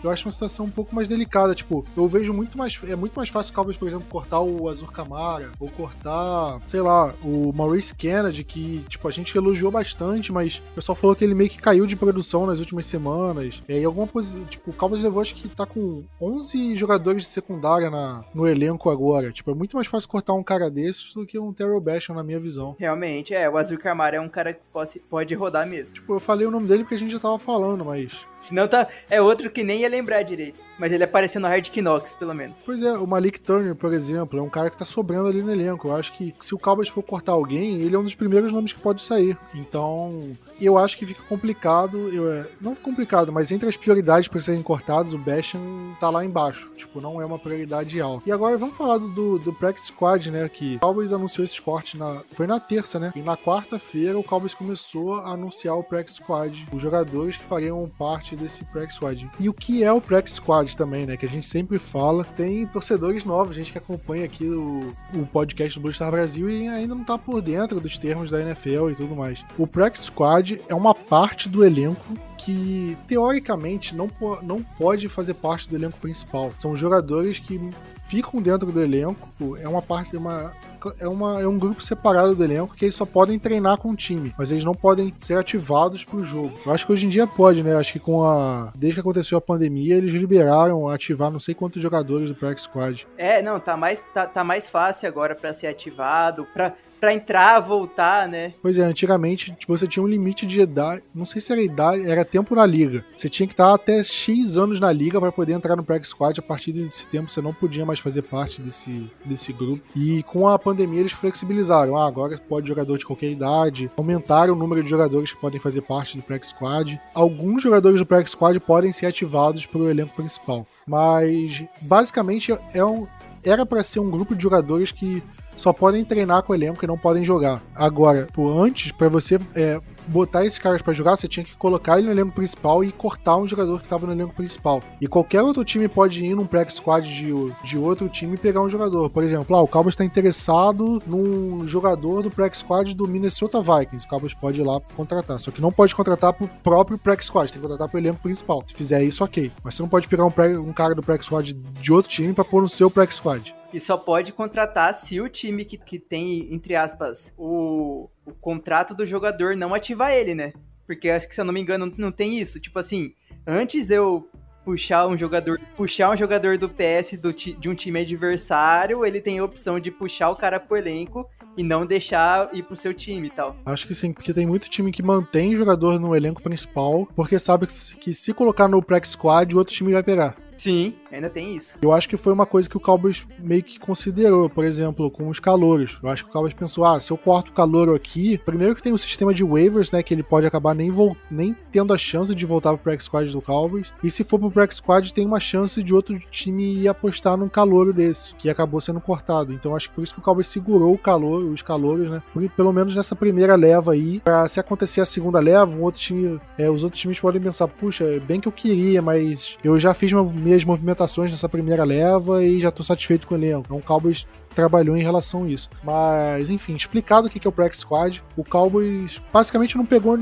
[0.02, 1.54] eu acho uma situação um pouco mais delicada.
[1.54, 2.78] Tipo, eu vejo muito mais.
[2.88, 6.80] É muito mais fácil o Cowboys, por exemplo, cortar o Azur Camara, ou cortar, sei
[6.80, 11.24] lá, o Maurice Kennedy, que, tipo, a gente elogiou bastante, mas o pessoal falou que
[11.24, 13.62] ele meio que caiu de produção nas últimas semanas.
[13.68, 14.42] É, e alguma posição.
[14.46, 18.88] Tipo, o Cowboys levou, acho que tá com 11 jogadores de secundária na, no elenco
[18.88, 19.30] agora.
[19.30, 22.22] Tipo, é muito mais fácil cortar um cara desses do que um Terrell Bastion, na
[22.22, 22.76] minha visão.
[22.78, 23.48] Realmente, é.
[23.48, 25.92] O Azul Camara é um cara que pode, pode rodar mesmo.
[25.92, 28.26] Tipo, eu falei o nome dele porque a gente já tava falando, mas.
[28.40, 28.86] Senão tá.
[29.10, 30.66] É outro que nem ia lembrar direito.
[30.78, 32.58] Mas ele apareceu no Hard Knox, pelo menos.
[32.64, 35.50] Pois é, o Malik Turner, por exemplo, é um cara que tá sobrando ali no
[35.50, 35.88] elenco.
[35.88, 38.72] Eu acho que se o Cowboys for cortar alguém, ele é um dos primeiros nomes
[38.72, 39.38] que pode sair.
[39.54, 42.08] Então, eu acho que fica complicado.
[42.12, 46.24] Eu, é, não complicado, mas entre as prioridades para serem cortados, o Bastion tá lá
[46.24, 46.70] embaixo.
[46.76, 48.28] Tipo, não é uma prioridade alta.
[48.28, 50.48] E agora vamos falar do, do, do Practice Squad, né?
[50.48, 52.20] Que o Cowboys anunciou esse corte na.
[52.32, 53.12] Foi na terça, né?
[53.14, 56.66] E na quarta-feira o Cowboys começou a anunciar o Practice Squad.
[56.72, 59.30] Os jogadores que fariam parte desse Practice Squad.
[59.38, 60.66] E o que é o Practice Squad?
[60.74, 61.16] também, né?
[61.16, 62.24] Que a gente sempre fala.
[62.24, 66.68] Tem torcedores novos, gente que acompanha aqui o, o podcast do Blue Star Brasil e
[66.68, 69.44] ainda não tá por dentro dos termos da NFL e tudo mais.
[69.58, 74.10] O Practice Squad é uma parte do elenco que teoricamente não,
[74.42, 76.52] não pode fazer parte do elenco principal.
[76.58, 77.58] São jogadores que
[78.06, 80.52] ficam dentro do elenco, é uma parte, uma
[81.00, 83.96] é, uma, é um grupo separado do elenco que eles só podem treinar com o
[83.96, 86.52] time, mas eles não podem ser ativados pro jogo.
[86.64, 87.74] Eu acho que hoje em dia pode, né?
[87.74, 88.72] Acho que com a.
[88.74, 93.06] Desde que aconteceu a pandemia, eles liberaram ativar não sei quantos jogadores do Practice Squad.
[93.16, 96.74] É, não, tá mais, tá, tá mais fácil agora para ser ativado, pra,
[97.06, 98.52] pra entrar, voltar, né?
[98.60, 102.24] Pois é, antigamente você tinha um limite de idade, não sei se era idade, era
[102.24, 103.04] tempo na liga.
[103.16, 106.40] Você tinha que estar até X anos na liga para poder entrar no Practice Squad.
[106.40, 109.84] A partir desse tempo você não podia mais fazer parte desse, desse grupo.
[109.94, 111.96] E com a pandemia eles flexibilizaram.
[111.96, 113.88] Ah, agora pode jogador de qualquer idade.
[113.96, 117.00] Aumentaram o número de jogadores que podem fazer parte do Practice Squad.
[117.14, 120.66] Alguns jogadores do Practice Squad podem ser ativados pelo elenco principal.
[120.84, 123.06] Mas basicamente é um,
[123.44, 125.22] era para ser um grupo de jogadores que
[125.56, 127.62] só podem treinar com o elenco e não podem jogar.
[127.74, 131.98] Agora, por antes, para você é, botar esses caras para jogar, você tinha que colocar
[131.98, 134.82] ele no elenco principal e cortar um jogador que estava no elenco principal.
[135.00, 137.32] E qualquer outro time pode ir num practice squad de,
[137.64, 139.10] de outro time e pegar um jogador.
[139.10, 144.06] Por exemplo, ah, o Cowboys está interessado num jogador do practice squad do Minnesota Vikings.
[144.06, 145.40] O Cowboys pode ir lá contratar.
[145.40, 148.62] Só que não pode contratar pro próprio practice squad, tem que contratar pro elenco principal.
[148.66, 149.50] Se fizer isso, ok.
[149.62, 152.44] Mas você não pode pegar um, um cara do practice squad de outro time para
[152.44, 153.54] pôr no seu practice squad.
[153.76, 158.94] E só pode contratar se o time que, que tem, entre aspas, o, o contrato
[158.94, 160.54] do jogador não ativar ele, né?
[160.86, 162.58] Porque acho que, se eu não me engano, não tem isso.
[162.58, 163.12] Tipo assim,
[163.46, 164.30] antes eu
[164.64, 169.40] puxar um jogador, puxar um jogador do PS do, de um time adversário, ele tem
[169.40, 173.26] a opção de puxar o cara pro elenco e não deixar ir pro seu time
[173.26, 173.54] e tal.
[173.66, 177.66] Acho que sim, porque tem muito time que mantém jogador no elenco principal, porque sabe
[177.66, 180.34] que, se colocar no Prax Squad, o outro time vai pegar.
[180.56, 181.78] Sim, ainda tem isso.
[181.80, 185.28] Eu acho que foi uma coisa que o Cowboys meio que considerou, por exemplo, com
[185.28, 185.98] os calouros.
[186.02, 188.82] Eu acho que o Cowboys pensou, ah, se eu corto o calouro aqui, primeiro que
[188.82, 190.92] tem o sistema de waivers, né, que ele pode acabar nem,
[191.30, 194.50] nem tendo a chance de voltar pro Practice Squad do Cowboys, e se for pro
[194.50, 198.80] Practice Squad tem uma chance de outro time ir apostar num calouro desse, que acabou
[198.80, 199.52] sendo cortado.
[199.52, 202.22] Então acho que por isso que o Cowboys segurou o calor, os calouros, né,
[202.56, 206.40] pelo menos nessa primeira leva aí, pra se acontecer a segunda leva, um outro time,
[206.58, 210.12] é, os outros times podem pensar, puxa, bem que eu queria, mas eu já fiz
[210.12, 213.64] uma minhas movimentações nessa primeira leva e já tô satisfeito com o elenco.
[213.66, 214.26] Então o Cowboys
[214.56, 215.68] trabalhou em relação a isso.
[215.84, 220.18] Mas, enfim, explicado o que é o Practice Squad, o Cowboys basicamente não pegou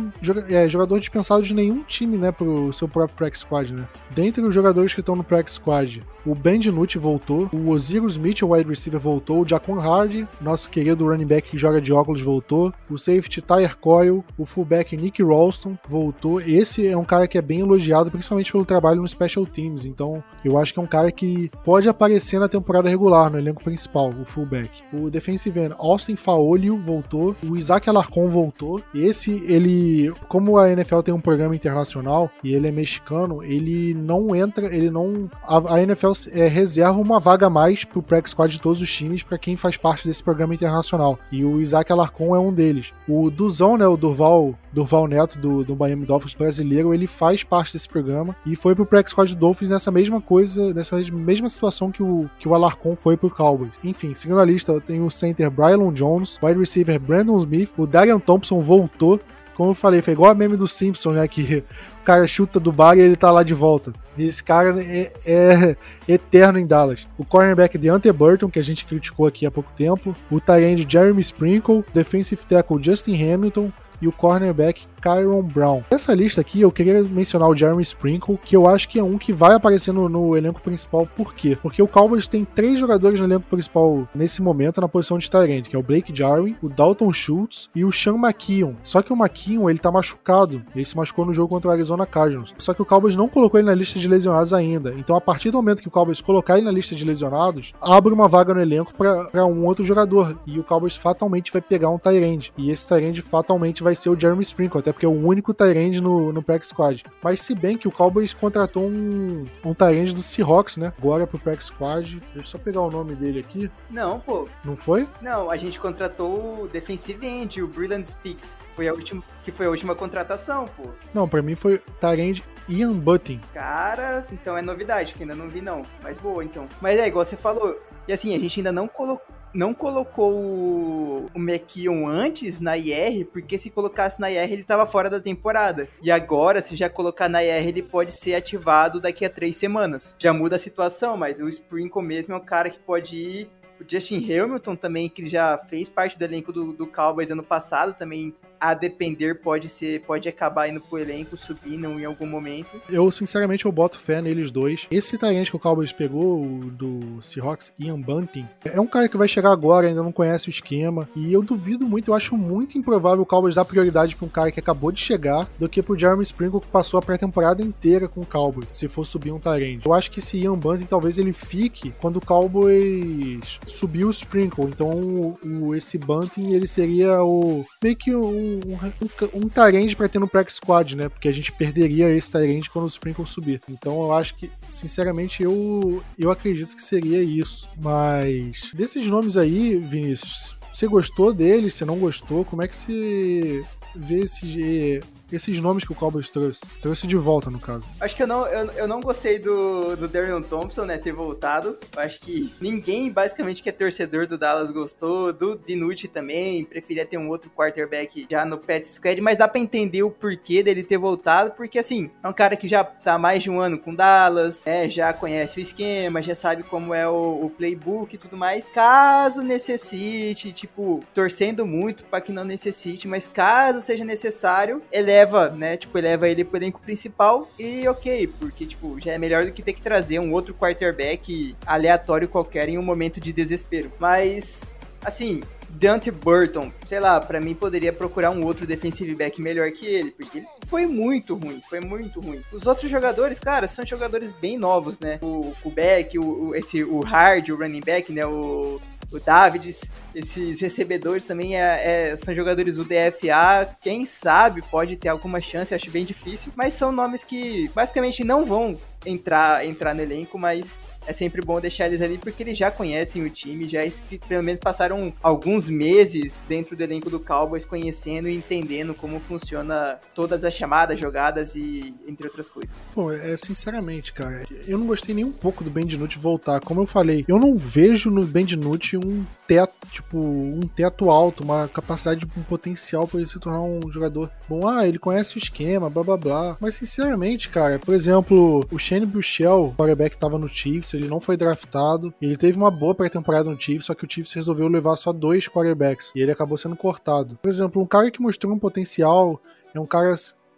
[0.50, 3.86] é, jogador dispensado de nenhum time, né, pro seu próprio Practice Squad, né.
[4.10, 8.48] Dentre os jogadores que estão no Practice Squad, o Ben DiNucci voltou, o Osiris o
[8.48, 12.72] wide receiver, voltou, o Jacon Hardy, nosso querido running back que joga de óculos, voltou,
[12.90, 16.40] o safety Tyre Coyle, o fullback Nick Ralston voltou.
[16.40, 20.24] Esse é um cara que é bem elogiado, principalmente pelo trabalho no Special Teams, então
[20.44, 24.12] eu acho que é um cara que pode aparecer na temporada regular, no elenco principal
[24.24, 24.82] fullback.
[24.92, 28.80] O defensive end Austin Faolio voltou, o Isaac Alarcon voltou.
[28.94, 34.34] Esse, ele, como a NFL tem um programa internacional e ele é mexicano, ele não
[34.34, 35.28] entra, ele não.
[35.42, 38.92] A, a NFL é, reserva uma vaga a mais pro practice squad de todos os
[38.92, 41.18] times para quem faz parte desse programa internacional.
[41.30, 42.92] E o Isaac Alarcon é um deles.
[43.08, 47.72] O Duzão, né, o Durval Durval Neto, do, do Miami Dolphins brasileiro, ele faz parte
[47.72, 52.02] desse programa e foi pro Practice Squad Dolphins nessa mesma coisa, nessa mesma situação que
[52.02, 53.70] o, que o Alarcon foi pro Cowboys.
[53.84, 58.18] Enfim, seguindo a lista, tem o center Brylon Jones, wide receiver Brandon Smith, o Darian
[58.18, 59.20] Thompson voltou,
[59.54, 61.28] como eu falei, foi igual a meme do Simpson, né?
[61.28, 61.62] Que
[62.00, 63.92] o cara chuta do bar e ele tá lá de volta.
[64.18, 65.76] E esse cara é, é
[66.08, 67.06] eterno em Dallas.
[67.16, 70.14] O cornerback Deante Burton, que a gente criticou aqui há pouco tempo.
[70.30, 71.84] O tight Jeremy Sprinkle.
[71.94, 75.82] Defensive tackle Justin Hamilton e o cornerback Kyron Brown.
[75.90, 79.18] Nessa lista aqui, eu queria mencionar o Jeremy Sprinkle, que eu acho que é um
[79.18, 81.06] que vai aparecer no, no, elenco principal.
[81.14, 81.58] Por quê?
[81.60, 85.64] Porque o Cowboys tem três jogadores no elenco principal nesse momento na posição de Tyrant,
[85.68, 88.74] que é o Blake Jarwin, o Dalton Schultz e o Sean McKeon.
[88.82, 90.62] Só que o McKeon, ele tá machucado.
[90.74, 92.54] Ele se machucou no jogo contra o Arizona Cardinals.
[92.58, 94.94] Só que o Cowboys não colocou ele na lista de lesionados ainda.
[94.96, 98.12] Então, a partir do momento que o Cowboys colocar ele na lista de lesionados, abre
[98.12, 100.38] uma vaga no elenco para um outro jogador.
[100.46, 102.48] E o Cowboys fatalmente vai pegar um Tyrant.
[102.56, 106.00] E esse Tyrant fatalmente vai ser o Jeremy Sprinkle, até porque é o único Tyrande
[106.00, 107.04] no, no Practice Squad.
[107.22, 110.92] Mas se bem que o Cowboys contratou um, um Tyrande do Seahawks, né?
[110.98, 112.18] Agora pro Practice Squad.
[112.18, 113.70] Deixa eu só pegar o nome dele aqui.
[113.90, 114.48] Não, pô.
[114.64, 115.06] Não foi?
[115.20, 118.64] Não, a gente contratou o Defensive End, o Brilliant Speaks.
[118.74, 120.84] Foi a última, que foi a última contratação, pô.
[121.12, 123.38] Não, pra mim foi Tyrande Ian Button.
[123.52, 125.82] Cara, então é novidade, que ainda não vi não.
[126.02, 126.66] Mas boa, então.
[126.80, 127.78] Mas é, igual você falou.
[128.08, 133.26] E assim, a gente ainda não colocou não colocou o, o Mekion antes na IR,
[133.26, 135.88] porque se colocasse na IR ele tava fora da temporada.
[136.02, 140.14] E agora, se já colocar na IR, ele pode ser ativado daqui a três semanas.
[140.18, 143.50] Já muda a situação, mas o Sprinkle mesmo é um cara que pode ir.
[143.80, 147.94] O Justin Hamilton também, que já fez parte do elenco do, do Cowboys ano passado,
[147.94, 148.34] também
[148.64, 152.80] a depender pode ser, pode acabar indo pro elenco, subindo em algum momento.
[152.88, 154.86] Eu, sinceramente, eu boto fé neles dois.
[154.90, 159.28] Esse Tyrant que o Cowboys pegou, do Seahawks, Ian Bunting, é um cara que vai
[159.28, 163.22] chegar agora, ainda não conhece o esquema, e eu duvido muito, eu acho muito improvável
[163.22, 166.22] o Cowboys dar prioridade pra um cara que acabou de chegar do que pro Jeremy
[166.22, 169.82] Sprinkle que passou a pré-temporada inteira com o Cowboys, se for subir um Tyrant.
[169.84, 174.64] Eu acho que esse Ian Bunting talvez ele fique quando o Cowboys subir o Sprinkle.
[174.68, 180.08] Então, o, o, esse Bunting, ele seria o meio que um, um, um Tyrande pra
[180.08, 181.08] ter no Prax Squad, né?
[181.08, 183.60] Porque a gente perderia esse Tyrande quando o Sprinkle subir.
[183.68, 187.68] Então, eu acho que, sinceramente, eu, eu acredito que seria isso.
[187.80, 191.74] Mas, desses nomes aí, Vinícius, você gostou deles?
[191.74, 192.44] Você não gostou?
[192.44, 193.64] Como é que você
[193.94, 195.00] vê esse,
[195.32, 196.60] esses nomes que o Cowboys trouxe.
[196.80, 197.86] Trouxe de volta, no caso.
[198.00, 201.78] Acho que eu não, eu, eu não gostei do, do Darion Thompson, né, ter voltado.
[201.94, 205.32] Eu acho que ninguém, basicamente, que é torcedor do Dallas gostou.
[205.32, 209.60] Do Dinucci também, preferia ter um outro quarterback já no Pet Squad, mas dá pra
[209.60, 213.42] entender o porquê dele ter voltado, porque, assim, é um cara que já tá mais
[213.42, 217.44] de um ano com Dallas, né, já conhece o esquema, já sabe como é o,
[217.44, 218.70] o playbook e tudo mais.
[218.70, 225.48] Caso necessite, tipo, torcendo muito para que não necessite, mas caso seja necessário, eleva eleva,
[225.50, 225.76] né?
[225.76, 229.62] Tipo, eleva ele pro elenco principal e ok, porque, tipo, já é melhor do que
[229.62, 233.90] ter que trazer um outro quarterback aleatório qualquer em um momento de desespero.
[233.98, 239.70] Mas, assim, Dante Burton, sei lá, para mim poderia procurar um outro defensive back melhor
[239.72, 242.40] que ele, porque ele foi muito ruim, foi muito ruim.
[242.52, 245.18] Os outros jogadores, cara, são jogadores bem novos, né?
[245.20, 248.24] O fullback, o, o esse, o hard, o running back, né?
[248.24, 249.82] O o Davids,
[250.14, 253.76] esses recebedores também é, é, são jogadores do DFA.
[253.80, 256.52] Quem sabe pode ter alguma chance, acho bem difícil.
[256.56, 261.60] Mas são nomes que basicamente não vão entrar, entrar no elenco, mas é sempre bom
[261.60, 263.80] deixar eles ali porque eles já conhecem o time, já
[264.28, 269.98] pelo menos passaram alguns meses dentro do elenco do Cowboys conhecendo e entendendo como funciona
[270.14, 272.74] todas as chamadas, jogadas e entre outras coisas.
[272.94, 276.60] Bom, é sinceramente, cara, eu não gostei nem um pouco do Ben DiNucci voltar.
[276.60, 281.42] Como eu falei, eu não vejo no Ben DiNucci um teto, tipo, um teto alto,
[281.42, 284.66] uma capacidade, um potencial para ele se tornar um jogador bom.
[284.66, 286.56] Ah, ele conhece o esquema, blá blá blá.
[286.60, 291.20] Mas sinceramente, cara, por exemplo, o Shane Buchel, o quarterback tava no Chiefs, ele não
[291.20, 292.12] foi draftado.
[292.20, 295.48] Ele teve uma boa pré-temporada no Chiefs, só que o Chiefs resolveu levar só dois
[295.48, 297.38] quarterbacks e ele acabou sendo cortado.
[297.42, 299.40] Por exemplo, um cara que mostrou um potencial
[299.74, 300.14] é um cara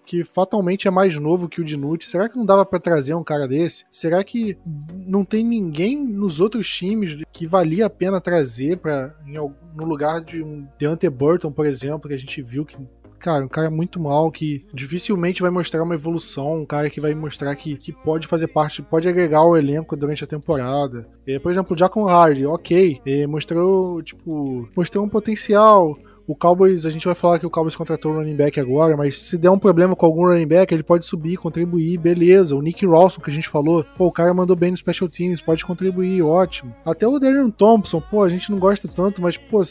[0.06, 2.08] que fatalmente é mais novo que o Dinucci.
[2.08, 3.84] Será que não dava para trazer um cara desse?
[3.90, 4.56] Será que
[5.06, 10.42] não tem ninguém nos outros times que valia a pena trazer para no lugar de
[10.42, 12.76] um Deante Burton, por exemplo, que a gente viu que
[13.18, 17.14] cara, um cara muito mal que dificilmente vai mostrar uma evolução, um cara que vai
[17.14, 21.08] mostrar que, que pode fazer parte, pode agregar ao elenco durante a temporada.
[21.26, 26.84] É, por exemplo, o Jacon Hardy, ok, é, mostrou, tipo, mostrou um potencial, o Cowboys,
[26.84, 29.50] a gente vai falar que o Cowboys contratou o running back agora, mas se der
[29.50, 32.56] um problema com algum running back, ele pode subir, contribuir, beleza.
[32.56, 35.40] O Nick Rawson, que a gente falou, pô, o cara mandou bem no Special Teams,
[35.40, 36.74] pode contribuir, ótimo.
[36.84, 39.62] Até o Darian Thompson, pô, a gente não gosta tanto, mas, pô,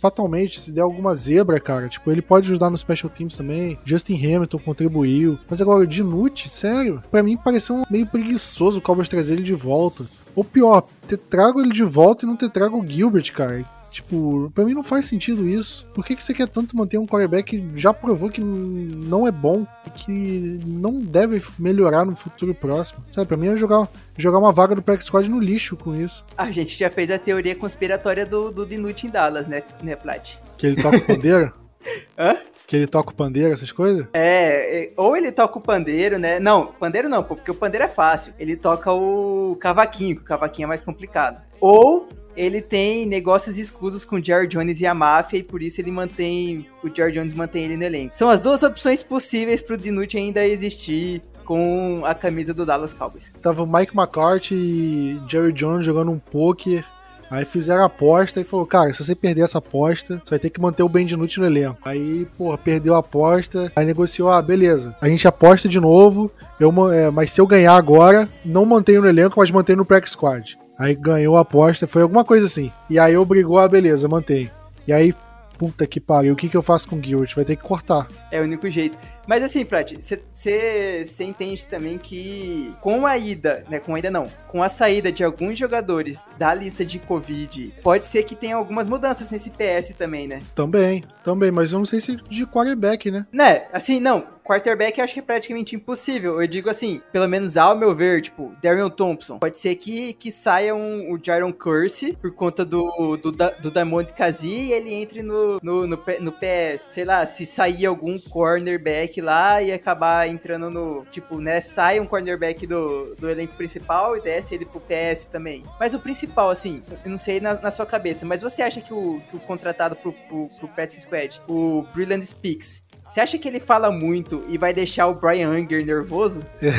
[0.00, 3.78] fatalmente, se der alguma zebra, cara, tipo, ele pode ajudar no Special Teams também.
[3.84, 5.38] Justin Hamilton contribuiu.
[5.48, 9.54] Mas agora, o Dinucci, sério, para mim pareceu meio preguiçoso o Cowboys trazer ele de
[9.54, 10.04] volta.
[10.34, 13.64] Ou pior, ter trago ele de volta e não ter trago o Gilbert, cara.
[13.90, 15.86] Tipo, pra mim não faz sentido isso.
[15.94, 19.32] Por que, que você quer tanto manter um quarterback que já provou que não é
[19.32, 23.04] bom e que não deve melhorar no futuro próximo?
[23.10, 26.24] Sabe, pra mim é jogar, jogar uma vaga do Practice Squad no lixo com isso.
[26.36, 30.36] A gente já fez a teoria conspiratória do, do Dinucci em Dallas, né, né Plat?
[30.56, 31.52] Que ele toca o pandeiro?
[32.16, 32.36] Hã?
[32.70, 34.06] Que ele toca o pandeiro, essas coisas?
[34.12, 36.38] É, é, ou ele toca o pandeiro, né?
[36.38, 38.32] Não, pandeiro não, porque o pandeiro é fácil.
[38.38, 41.42] Ele toca o cavaquinho, que o cavaquinho é mais complicado.
[41.60, 42.08] Ou
[42.40, 45.90] ele tem negócios escusos com o Jerry Jones e a máfia, e por isso ele
[45.90, 46.66] mantém.
[46.82, 48.16] O Jerry Jones mantém ele no elenco.
[48.16, 53.32] São as duas opções possíveis pro Dinucci ainda existir com a camisa do Dallas Cowboys.
[53.42, 56.84] Tava o Mike McCarthy e Jerry Jones jogando um poker.
[57.30, 60.50] Aí fizeram a aposta e falou, cara, se você perder essa aposta, você vai ter
[60.50, 61.78] que manter o Ben DiNucci no elenco.
[61.84, 66.92] Aí, porra, perdeu a aposta, aí negociou, ah, beleza, a gente aposta de novo, eu,
[66.92, 70.58] é, mas se eu ganhar agora, não mantenho no elenco, mas mantenho no practice squad.
[70.80, 72.72] Aí ganhou a aposta, foi alguma coisa assim.
[72.88, 74.50] E aí obrigou a beleza, mantém.
[74.88, 75.12] E aí,
[75.58, 77.34] puta que pariu, o que, que eu faço com o Gilbert?
[77.36, 78.08] Vai ter que cortar.
[78.30, 78.96] É o único jeito.
[79.26, 83.78] Mas assim, Prat, você entende também que com a ida, né?
[83.78, 88.06] Com a ida não, com a saída de alguns jogadores da lista de Covid, pode
[88.06, 90.42] ser que tenha algumas mudanças nesse PS também, né?
[90.54, 93.26] Também, também, mas eu não sei se de quarterback, né?
[93.30, 96.40] Né, assim, não, quarterback eu acho que é praticamente impossível.
[96.40, 99.38] Eu digo assim, pelo menos ao meu ver, tipo, Darion Thompson.
[99.38, 104.12] Pode ser que, que saia um, o Jaron Curse por conta do, do, do Diamond
[104.12, 106.86] Kazi e ele entre no, no, no, no, PS.
[106.90, 111.06] Sei lá, se sair algum cornerback lá e acabar entrando no.
[111.12, 111.60] Tipo, né?
[111.60, 115.62] Sai um cornerback do, do elenco principal e desce ele pro PS também.
[115.78, 118.92] Mas o principal, assim, eu não sei na, na sua cabeça, mas você acha que
[118.92, 123.48] o, que o contratado pro, pro, pro Practice Squad, o Brilliant Speaks, você acha que
[123.48, 126.46] ele fala muito e vai deixar o Brian Anger nervoso?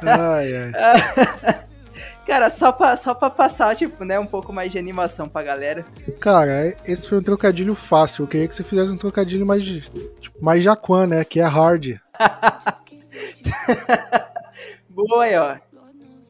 [0.00, 0.72] ai, ai.
[2.24, 5.84] Cara, só pra, só pra passar, tipo, né, um pouco mais de animação pra galera.
[6.20, 8.22] Cara, esse foi um trocadilho fácil.
[8.22, 11.96] Eu queria que você fizesse um trocadilho mais, tipo, mais jacuan, né, que é hard.
[14.88, 15.56] Boa aí, ó.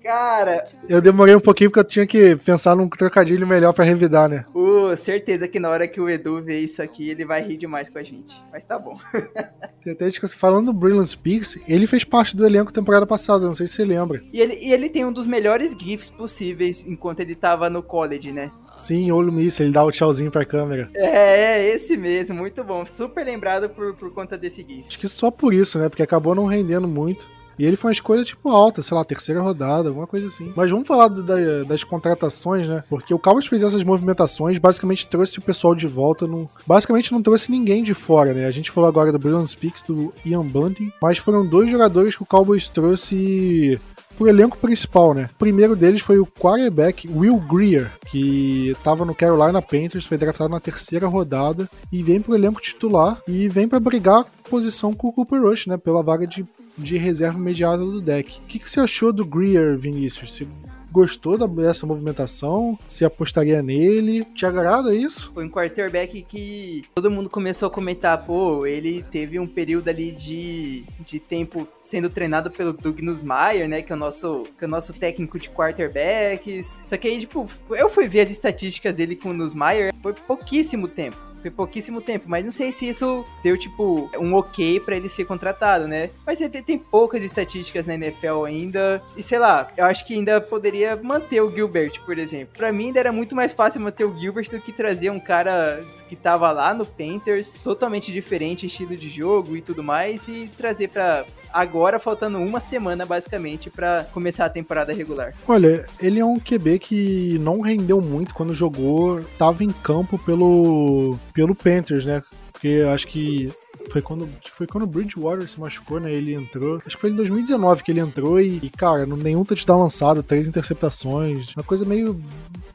[0.02, 0.66] Cara.
[0.88, 4.44] Eu demorei um pouquinho porque eu tinha que pensar num trocadilho melhor para revidar, né?
[4.54, 7.88] Uh, certeza que na hora que o Edu vê isso aqui, ele vai rir demais
[7.88, 8.34] com a gente.
[8.50, 8.98] Mas tá bom.
[10.36, 13.84] Falando do Brilliant Speaks, ele fez parte do elenco temporada passada, não sei se você
[13.84, 14.22] lembra.
[14.32, 18.32] E ele, e ele tem um dos melhores GIFs possíveis enquanto ele tava no college,
[18.32, 18.50] né?
[18.78, 20.90] Sim, olho misto, ele dá o tchauzinho pra câmera.
[20.94, 22.84] É, é, esse mesmo, muito bom.
[22.84, 24.86] Super lembrado por, por conta desse GIF.
[24.88, 25.88] Acho que só por isso, né?
[25.88, 27.28] Porque acabou não rendendo muito.
[27.58, 30.52] E ele foi uma escolha, tipo, alta, sei lá, terceira rodada, alguma coisa assim.
[30.56, 32.84] Mas vamos falar do, da, das contratações, né?
[32.88, 36.26] Porque o Cowboys fez essas movimentações, basicamente trouxe o pessoal de volta.
[36.26, 36.46] No...
[36.66, 38.46] Basicamente não trouxe ninguém de fora, né?
[38.46, 42.22] A gente falou agora do Brilliant Speaks, do Ian Bunting, mas foram dois jogadores que
[42.22, 43.80] o Cowboys trouxe
[44.16, 45.28] pro elenco principal, né?
[45.34, 50.50] O primeiro deles foi o quarterback Will Greer, que estava no Carolina Panthers, foi draftado
[50.50, 55.12] na terceira rodada e vem pro elenco titular e vem para brigar posição com o
[55.12, 55.76] Cooper Rush, né?
[55.76, 56.44] Pela vaga de,
[56.76, 58.38] de reserva imediata do deck.
[58.38, 60.32] O que, que você achou do Greer, Vinícius?
[60.32, 60.46] Você
[60.92, 62.78] gostou dessa movimentação?
[62.86, 64.24] Se apostaria nele?
[64.34, 65.32] Te agrada isso?
[65.32, 70.12] Foi um quarterback que todo mundo começou a comentar, pô, ele teve um período ali
[70.12, 74.66] de, de tempo sendo treinado pelo Doug Nussmeier, né, que é o nosso que é
[74.66, 76.82] o nosso técnico de quarterbacks.
[76.86, 80.88] Só que aí, tipo, eu fui ver as estatísticas dele com o Nussmeier, foi pouquíssimo
[80.88, 81.32] tempo.
[81.42, 85.24] Foi pouquíssimo tempo, mas não sei se isso deu, tipo, um ok para ele ser
[85.24, 86.08] contratado, né?
[86.24, 89.02] Mas tem, tem poucas estatísticas na NFL ainda.
[89.16, 92.54] E sei lá, eu acho que ainda poderia manter o Gilbert, por exemplo.
[92.56, 95.84] Para mim ainda era muito mais fácil manter o Gilbert do que trazer um cara
[96.08, 100.90] que tava lá no Panthers, totalmente diferente, estilo de jogo e tudo mais, e trazer
[100.90, 105.34] para agora faltando uma semana basicamente para começar a temporada regular.
[105.46, 111.18] Olha, ele é um QB que não rendeu muito quando jogou, tava em campo pelo
[111.32, 112.22] pelo Panthers, né?
[112.52, 113.52] Porque acho que
[113.90, 116.12] foi quando, foi quando o Bridgewater se machucou, né?
[116.12, 116.80] Ele entrou.
[116.86, 120.48] Acho que foi em 2019 que ele entrou e, e cara, nenhum touchdown lançado, três
[120.48, 121.54] interceptações.
[121.54, 122.18] Uma coisa meio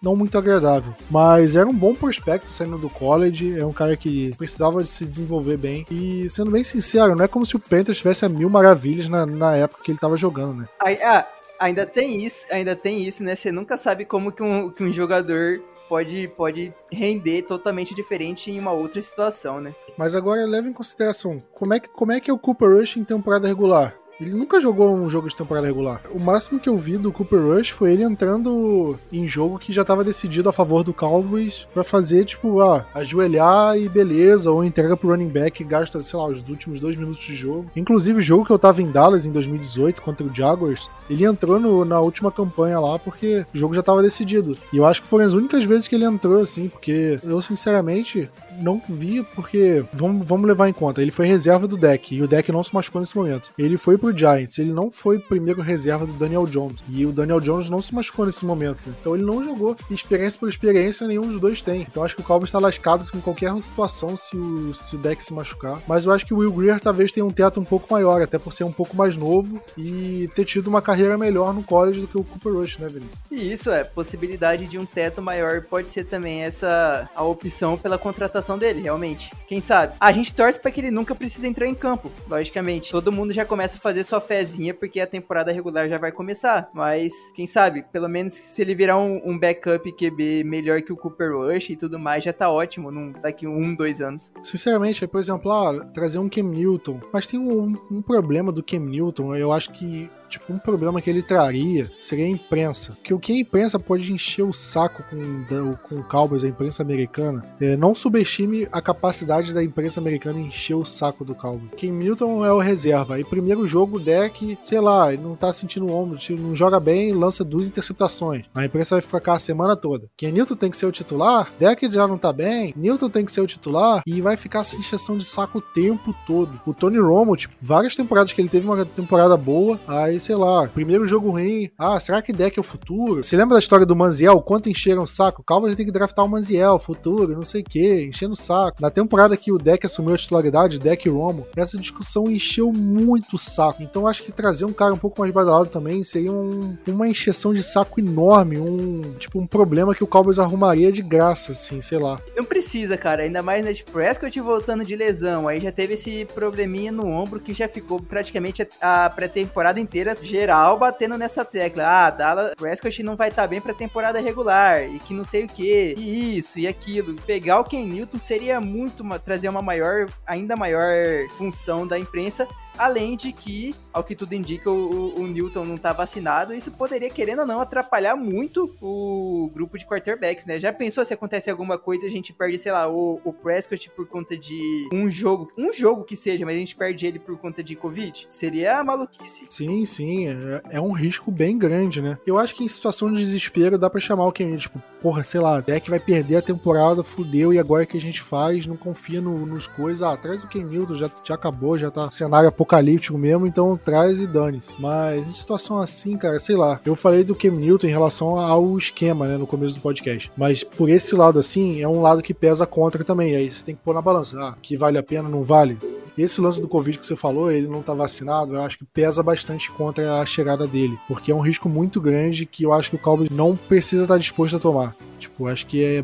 [0.02, 0.94] não muito agradável.
[1.10, 3.58] Mas era um bom prospecto saindo do college.
[3.58, 5.86] É um cara que precisava de se desenvolver bem.
[5.90, 9.26] E sendo bem sincero, não é como se o Panthers tivesse a mil maravilhas na,
[9.26, 10.68] na época que ele tava jogando, né?
[10.80, 11.26] Ah,
[11.60, 13.36] ainda tem isso, ainda tem isso, né?
[13.36, 18.60] Você nunca sabe como que um, que um jogador pode, pode render totalmente diferente em
[18.60, 19.74] uma outra situação, né?
[19.98, 22.98] Mas agora leva em consideração, como é que, como é, que é o Cooper Rush
[22.98, 23.96] em temporada regular?
[24.20, 26.02] Ele nunca jogou um jogo de temporada regular.
[26.12, 29.84] O máximo que eu vi do Cooper Rush foi ele entrando em jogo que já
[29.84, 34.98] estava decidido a favor do Cowboys para fazer, tipo, ah, ajoelhar e beleza, ou entrega
[34.98, 37.70] pro running back e gasta, sei lá, os últimos dois minutos de jogo.
[37.76, 41.60] Inclusive, o jogo que eu tava em Dallas em 2018 contra o Jaguars, ele entrou
[41.60, 44.58] no, na última campanha lá porque o jogo já estava decidido.
[44.74, 48.30] E eu acho que foram as únicas vezes que ele entrou, assim, porque eu, sinceramente,
[48.60, 52.28] não vi, porque vamos, vamos levar em conta, ele foi reserva do deck e o
[52.28, 53.52] deck não se machucou nesse momento.
[53.58, 56.84] Ele foi pro Giants, ele não foi primeiro reserva do Daniel Jones.
[56.90, 58.80] E o Daniel Jones não se machucou nesse momento.
[58.88, 59.76] Então ele não jogou.
[59.90, 61.82] experiência por experiência, nenhum dos dois tem.
[61.82, 65.24] Então acho que o Cowboys está lascado em qualquer situação se o, se o deck
[65.24, 65.82] se machucar.
[65.88, 68.38] Mas eu acho que o Will Greer talvez tenha um teto um pouco maior, até
[68.38, 72.08] por ser um pouco mais novo e ter tido uma carreira melhor no college do
[72.08, 73.20] que o Cooper Rush, né, Vinícius?
[73.32, 77.98] E isso é, possibilidade de um teto maior pode ser também essa a opção pela
[77.98, 79.32] contratação dele, realmente.
[79.48, 79.94] Quem sabe?
[80.00, 82.92] A gente torce para que ele nunca precise entrar em campo, logicamente.
[82.92, 86.70] Todo mundo já começa a fazer sua fezinha porque a temporada regular já vai começar.
[86.74, 90.98] Mas, quem sabe, pelo menos se ele virar um, um backup QB melhor que o
[90.98, 94.32] Cooper Rush e tudo mais, já tá ótimo num, daqui um, dois anos.
[94.44, 97.00] Sinceramente, por exemplo, ah, trazer um Cam Newton.
[97.12, 101.10] Mas tem um, um problema do Cam Newton, eu acho que tipo, um problema que
[101.10, 102.94] ele traria seria a imprensa.
[102.94, 106.84] Porque o que a imprensa pode encher o saco com, com o Cowboys, a imprensa
[106.84, 111.72] americana, é, não subestime a capacidade da imprensa americana encher o saco do Cowboys.
[111.76, 113.16] Ken Newton é o reserva.
[113.16, 116.80] Aí, primeiro jogo, o deck, sei lá, ele não tá sentindo o ombro, não joga
[116.80, 118.46] bem, lança duas interceptações.
[118.54, 120.10] A imprensa vai ficar a semana toda.
[120.18, 123.32] Ken Newton tem que ser o titular, deck já não tá bem, Newton tem que
[123.32, 126.60] ser o titular, e vai ficar essa encheção de saco o tempo todo.
[126.66, 130.68] O Tony Romo, tipo, várias temporadas que ele teve uma temporada boa, aí, sei lá,
[130.68, 133.24] primeiro jogo ruim, ah, será que deck é o futuro?
[133.24, 134.42] Você lembra da história do Manziel?
[134.42, 135.44] Quanto encheram o saco?
[135.44, 138.82] Calma, tem que draftar o Manziel, futuro, não sei o que, enchendo o saco.
[138.82, 143.38] Na temporada que o deck assumiu a titularidade, deck Romo, essa discussão encheu muito o
[143.38, 143.84] saco.
[143.84, 147.54] Então acho que trazer um cara um pouco mais badalado também seria um, uma encheção
[147.54, 151.98] de saco enorme, um tipo um problema que o Cowboys arrumaria de graça, assim, sei
[151.98, 152.20] lá.
[152.36, 156.26] Não precisa, cara, ainda mais na tipo, Prescott voltando de lesão, aí já teve esse
[156.34, 161.84] probleminha no ombro que já ficou praticamente a pré-temporada inteira geral batendo nessa tecla.
[161.86, 165.46] Ah, Dallas Prescott não vai estar tá bem pra temporada regular e que não sei
[165.46, 167.16] o que, e isso e aquilo.
[167.26, 172.48] Pegar o Ken Newton seria muito trazer uma maior, ainda maior função da imprensa
[172.78, 176.54] Além de que, ao que tudo indica, o, o Newton não tá vacinado.
[176.54, 180.60] Isso poderia, querendo ou não, atrapalhar muito o grupo de quarterbacks, né?
[180.60, 184.08] Já pensou se acontece alguma coisa a gente perde, sei lá, o, o Prescott por
[184.08, 187.64] conta de um jogo, um jogo que seja, mas a gente perde ele por conta
[187.64, 188.28] de Covid?
[188.30, 189.46] Seria maluquice.
[189.50, 190.28] Sim, sim.
[190.28, 192.18] É, é um risco bem grande, né?
[192.26, 195.42] Eu acho que em situação de desespero dá pra chamar o Kenny, tipo, porra, sei
[195.42, 198.68] lá, deck vai perder a temporada, fudeu, e agora o que a gente faz?
[198.68, 200.02] Não confia no, nos coisas.
[200.02, 203.80] Ah, traz o Ken Newton, já, já acabou, já tá cenário apocalíptico apocalíptico mesmo, então
[203.84, 204.80] traz e dane-se.
[204.80, 206.80] Mas em situação assim, cara, sei lá.
[206.86, 210.30] Eu falei do Cam Newton em relação ao esquema, né, no começo do podcast.
[210.36, 213.36] Mas por esse lado assim, é um lado que pesa contra também.
[213.36, 214.38] Aí você tem que pôr na balança.
[214.40, 215.78] Ah, que vale a pena, não vale?
[216.18, 219.22] Esse lance do Covid que você falou, ele não tá vacinado, eu acho que pesa
[219.22, 220.98] bastante contra a chegada dele.
[221.08, 224.18] Porque é um risco muito grande que eu acho que o Cowboys não precisa estar
[224.18, 224.96] disposto a tomar.
[225.20, 226.04] Tipo, acho que é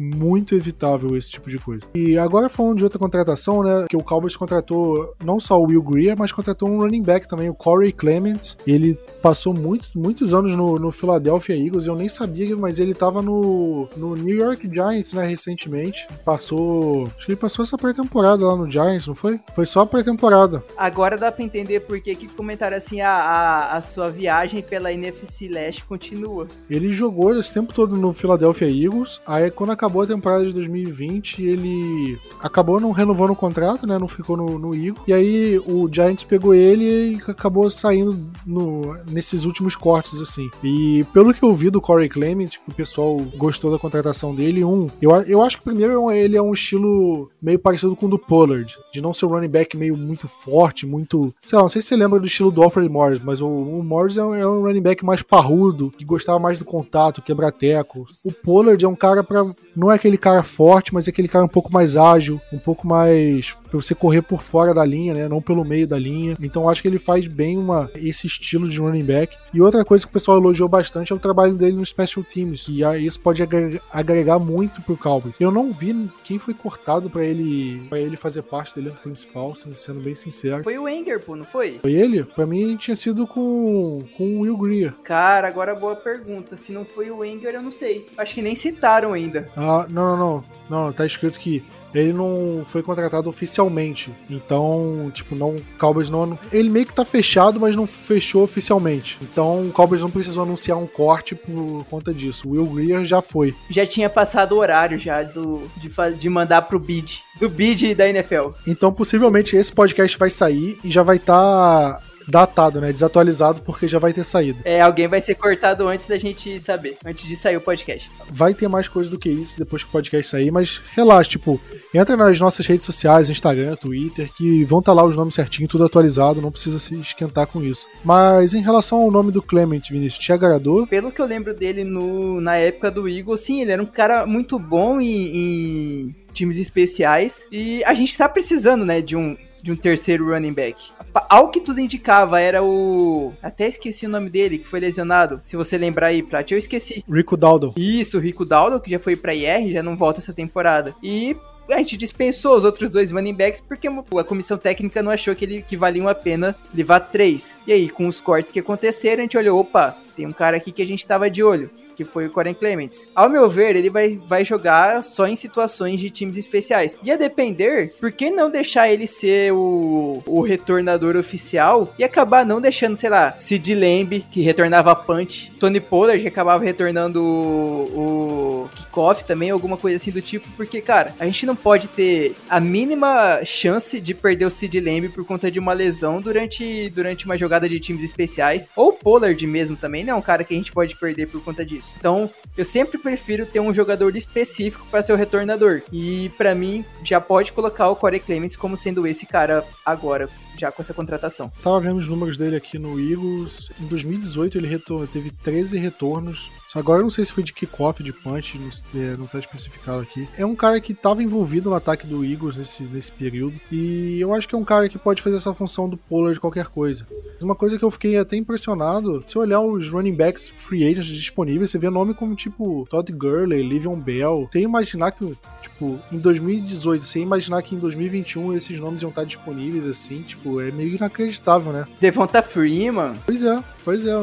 [0.00, 1.82] muito evitável esse tipo de coisa.
[1.94, 5.82] E agora falando de outra contratação, né, que o Cowboys contratou não só o Will
[5.82, 8.56] Greer, mas contratou um running back também, o Corey Clement.
[8.66, 13.20] Ele passou muito, muitos anos no, no Philadelphia Eagles, eu nem sabia, mas ele tava
[13.20, 16.08] no, no New York Giants, né, recentemente.
[16.24, 19.38] Passou, acho que ele passou essa pré-temporada lá no Giants, não foi?
[19.54, 20.64] Foi só a pré-temporada.
[20.76, 24.92] Agora dá pra entender por que que comentaram assim, a, a, a sua viagem pela
[24.92, 26.46] NFC Leste continua.
[26.68, 30.52] Ele jogou esse tempo todo no Philadelphia Eagles, aí quando acabou acabou a temporada de
[30.52, 33.98] 2020, ele acabou não renovando o contrato, né?
[33.98, 34.70] Não ficou no, no.
[34.74, 40.48] E aí o Giants pegou ele e acabou saindo no, nesses últimos cortes, assim.
[40.62, 44.86] E pelo que eu vi do Corey Clement, o pessoal gostou da contratação dele, um,
[45.02, 48.78] eu, eu acho que primeiro ele é um estilo meio parecido com o do Pollard,
[48.92, 51.34] de não ser um running back meio muito forte, muito.
[51.42, 53.82] Sei lá, não sei se você lembra do estilo do Alfred Morris, mas o, o
[53.82, 58.06] Morris é um, é um running back mais parrudo, que gostava mais do contato, quebra-teco.
[58.24, 59.44] O Pollard é um cara para
[59.76, 62.86] não é aquele cara forte, mas é aquele cara um pouco mais ágil, um pouco
[62.86, 66.36] mais para você correr por fora da linha, né, não pelo meio da linha.
[66.40, 69.36] Então acho que ele faz bem uma esse estilo de running back.
[69.54, 72.66] E outra coisa que o pessoal elogiou bastante é o trabalho dele no special teams,
[72.68, 73.42] e isso pode
[73.90, 75.34] agregar muito pro Cowboys.
[75.38, 79.54] Eu não vi quem foi cortado para ele para ele fazer parte do elenco principal,
[79.54, 80.62] sendo bem sincero.
[80.62, 81.78] Foi o Enger, pô, não foi?
[81.80, 82.24] Foi ele?
[82.24, 84.94] Para mim tinha sido com com o Will Greer.
[85.02, 86.56] Cara, agora boa pergunta.
[86.56, 88.06] Se não foi o Enger, eu não sei.
[88.16, 89.48] Acho que nem citaram ainda.
[89.56, 90.44] Ah, não, não, não.
[90.68, 91.64] Não, tá escrito que
[91.94, 94.10] ele não foi contratado oficialmente.
[94.28, 96.38] Então, tipo, não, o Cowboys não.
[96.52, 99.18] Ele meio que tá fechado, mas não fechou oficialmente.
[99.22, 102.48] Então, o Cowboys não precisou anunciar um corte por conta disso.
[102.48, 103.54] O Will Greer já foi.
[103.70, 107.22] Já tinha passado o horário já do, de, de mandar pro bid.
[107.40, 108.50] Do bid da NFL.
[108.66, 111.30] Então, possivelmente, esse podcast vai sair e já vai estar.
[111.40, 112.92] Tá datado, né?
[112.92, 114.60] Desatualizado porque já vai ter saído.
[114.64, 118.10] É, alguém vai ser cortado antes da gente saber, antes de sair o podcast.
[118.30, 121.60] Vai ter mais coisa do que isso depois que o podcast sair, mas relaxa, tipo,
[121.92, 125.68] entra nas nossas redes sociais, Instagram, Twitter, que vão estar tá lá os nomes certinho,
[125.68, 127.86] tudo atualizado, não precisa se esquentar com isso.
[128.04, 130.86] Mas em relação ao nome do Clement, Vinícius, te agradou?
[130.86, 134.26] Pelo que eu lembro dele no, na época do Eagle, sim, ele era um cara
[134.26, 139.72] muito bom em, em times especiais e a gente tá precisando, né, de um de
[139.72, 140.90] um terceiro running back.
[141.28, 143.32] Ao que tudo indicava, era o.
[143.42, 145.40] Até esqueci o nome dele, que foi lesionado.
[145.44, 147.04] Se você lembrar aí, Plat, eu esqueci.
[147.08, 147.74] Rico Daldo.
[147.76, 150.94] Isso, Rico Daldo, que já foi pra IR, já não volta essa temporada.
[151.02, 151.36] E
[151.68, 155.44] a gente dispensou os outros dois running backs porque a comissão técnica não achou que,
[155.44, 157.56] ele, que valiam a pena levar três.
[157.66, 160.72] E aí, com os cortes que aconteceram, a gente olhou, opa, tem um cara aqui
[160.72, 161.70] que a gente tava de olho
[162.00, 163.06] que foi o Corey Clements.
[163.14, 166.98] Ao meu ver, ele vai, vai jogar só em situações de times especiais.
[167.02, 172.04] E a depender, por que não deixar ele ser o, o retornador retornador oficial e
[172.04, 177.22] acabar não deixando, sei lá, Sid Lamb, que retornava punch, Tony Pollard, que acabava retornando
[177.22, 181.88] o, o kickoff também, alguma coisa assim do tipo, porque, cara, a gente não pode
[181.88, 186.88] ter a mínima chance de perder o Sid Lamb por conta de uma lesão durante,
[186.90, 190.54] durante uma jogada de times especiais, ou Pollard mesmo também, não é um cara que
[190.54, 191.89] a gente pode perder por conta disso.
[191.98, 195.82] Então, eu sempre prefiro ter um jogador específico para ser o retornador.
[195.92, 200.28] E para mim, já pode colocar o Corey Clements como sendo esse cara agora,
[200.58, 201.50] já com essa contratação.
[201.62, 203.70] Tava vendo os números dele aqui no Eagles.
[203.80, 204.82] Em 2018 ele
[205.12, 209.16] teve 13 retornos Agora eu não sei se foi de kickoff, de punch, não, é,
[209.16, 210.28] não tá especificado aqui.
[210.38, 213.60] É um cara que estava envolvido no ataque do Eagles nesse, nesse período.
[213.72, 216.40] E eu acho que é um cara que pode fazer essa função do puller de
[216.40, 217.06] qualquer coisa.
[217.42, 221.70] Uma coisa que eu fiquei até impressionado, se olhar os running backs free agents disponíveis,
[221.70, 224.48] você vê nome como tipo Todd Gurley, Livion Bell.
[224.52, 225.26] Sem imaginar que,
[225.62, 230.60] tipo, em 2018, sem imaginar que em 2021 esses nomes iam estar disponíveis assim, tipo,
[230.60, 231.86] é meio inacreditável, né?
[232.00, 233.14] Devonta Freeman.
[233.26, 234.14] Pois é, pois é.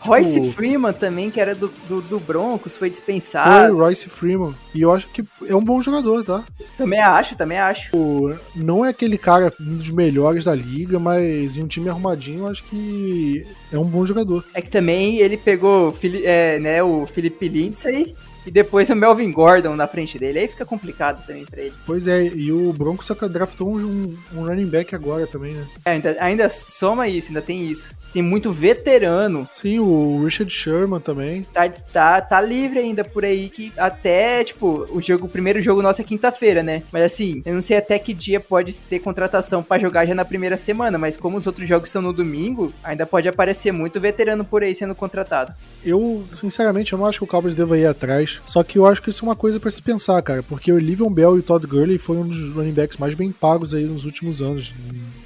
[0.00, 0.52] Royce o...
[0.52, 3.68] Freeman também, que era do, do, do, Broncos, foi dispensado.
[3.68, 4.54] Foi, Royce Freeman.
[4.74, 6.44] E eu acho que é um bom jogador, tá?
[6.76, 7.96] Também acho, também acho.
[7.96, 12.42] O, não é aquele cara, um dos melhores da liga, mas em um time arrumadinho,
[12.44, 14.44] eu acho que é um bom jogador.
[14.54, 15.94] É que também ele pegou
[16.24, 18.14] é, né, o Felipe Lindsay
[18.48, 20.38] e depois o Melvin Gordon na frente dele.
[20.38, 21.74] Aí fica complicado também pra ele.
[21.84, 25.66] Pois é, e o Broncos draftou um, um running back agora também, né?
[25.84, 29.48] É, ainda, ainda soma isso, ainda tem isso tem muito veterano.
[29.52, 31.44] Sim, o Richard Sherman também.
[31.52, 35.82] Tá, tá, tá livre ainda por aí, que até, tipo, o jogo, o primeiro jogo
[35.82, 36.82] nosso é quinta-feira, né?
[36.92, 40.24] Mas assim, eu não sei até que dia pode ter contratação para jogar já na
[40.24, 44.44] primeira semana, mas como os outros jogos são no domingo, ainda pode aparecer muito veterano
[44.44, 45.52] por aí sendo contratado.
[45.84, 49.02] Eu, sinceramente, eu não acho que o Cowboys deva ir atrás, só que eu acho
[49.02, 51.42] que isso é uma coisa para se pensar, cara, porque o Livion Bell e o
[51.42, 54.72] Todd Gurley foram um dos running backs mais bem pagos aí nos últimos anos,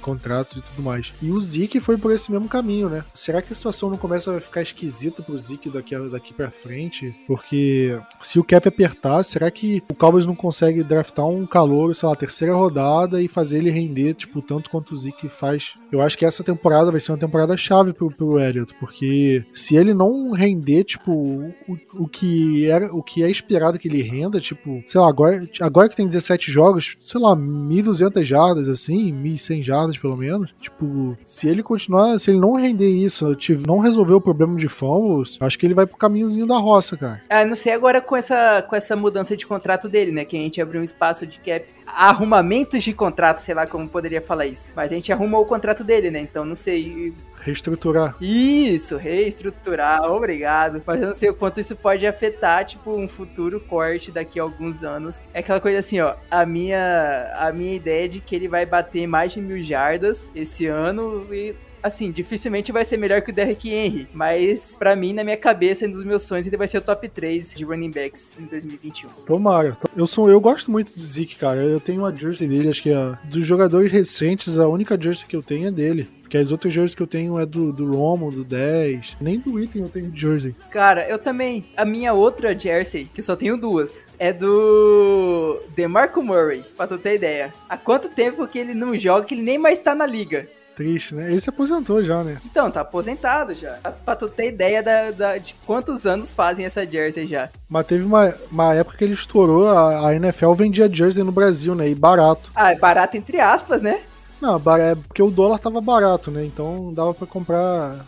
[0.03, 1.11] contratos e tudo mais.
[1.21, 3.03] E o Zeke foi por esse mesmo caminho né?
[3.13, 7.15] Será que a situação não começa a ficar esquisita pro Zeke daqui, daqui pra frente?
[7.27, 12.09] Porque se o cap apertar, será que o Cowboys não consegue draftar um calor, sei
[12.09, 15.73] lá, terceira rodada e fazer ele render, tipo, tanto quanto o Zeke faz?
[15.91, 19.75] Eu acho que essa temporada vai ser uma temporada chave pro, pro Elliott, porque se
[19.75, 21.53] ele não render, tipo, o,
[21.93, 25.89] o que era, o que é esperado que ele renda, tipo, sei lá, agora, agora
[25.89, 31.47] que tem 17 jogos, sei lá, 1.200 jardas, assim, 1.100 jardas pelo menos, tipo, se
[31.47, 33.35] ele continuar, se ele não render isso,
[33.65, 37.21] não resolver o problema de fumbles, acho que ele vai pro caminhozinho da roça, cara.
[37.29, 40.25] Ah, não sei agora com essa, com essa mudança de contrato dele, né?
[40.25, 41.65] Que a gente abriu um espaço de cap.
[41.85, 44.73] Arrumamentos de contrato, sei lá como poderia falar isso.
[44.75, 46.19] Mas a gente arrumou o contrato dele, né?
[46.19, 47.13] Então não sei.
[47.43, 48.15] Reestruturar.
[48.21, 50.81] Isso, reestruturar, obrigado.
[50.85, 54.43] Mas eu não sei o quanto isso pode afetar, tipo, um futuro corte daqui a
[54.43, 55.23] alguns anos.
[55.33, 56.15] É aquela coisa assim, ó.
[56.31, 60.31] A minha, a minha ideia é de que ele vai bater mais de mil jardas
[60.33, 61.53] esse ano e
[61.83, 65.85] assim, dificilmente vai ser melhor que o Derrick Henry, mas para mim, na minha cabeça,
[65.85, 69.09] um dos meus sonhos, ele vai ser o top 3 de running backs em 2021.
[69.25, 69.77] Tomara.
[69.95, 71.61] Eu sou eu gosto muito do Zeke, cara.
[71.61, 75.35] Eu tenho uma jersey dele, acho que é dos jogadores recentes, a única jersey que
[75.35, 76.09] eu tenho é dele.
[76.33, 79.17] Porque as outras jerseys que eu tenho é do, do Romo, do 10.
[79.21, 80.55] Nem do item eu tenho jersey.
[80.71, 81.63] Cara, eu também.
[81.77, 86.97] A minha outra jersey, que eu só tenho duas, é do DeMarco Murray, pra tu
[86.97, 87.53] ter ideia.
[87.69, 90.47] Há quanto tempo que ele não joga, que ele nem mais tá na liga.
[90.75, 91.29] Triste, né?
[91.29, 92.37] Ele se aposentou já, né?
[92.45, 93.77] Então, tá aposentado já.
[94.03, 97.49] Pra tu ter ideia da, da, de quantos anos fazem essa jersey já.
[97.69, 101.75] Mas teve uma, uma época que ele estourou, a, a NFL vendia jersey no Brasil,
[101.75, 101.89] né?
[101.89, 102.51] E barato.
[102.55, 103.99] Ah, é barato entre aspas, né?
[104.43, 106.43] Não, é porque o dólar tava barato, né?
[106.43, 108.05] Então dava para comprar.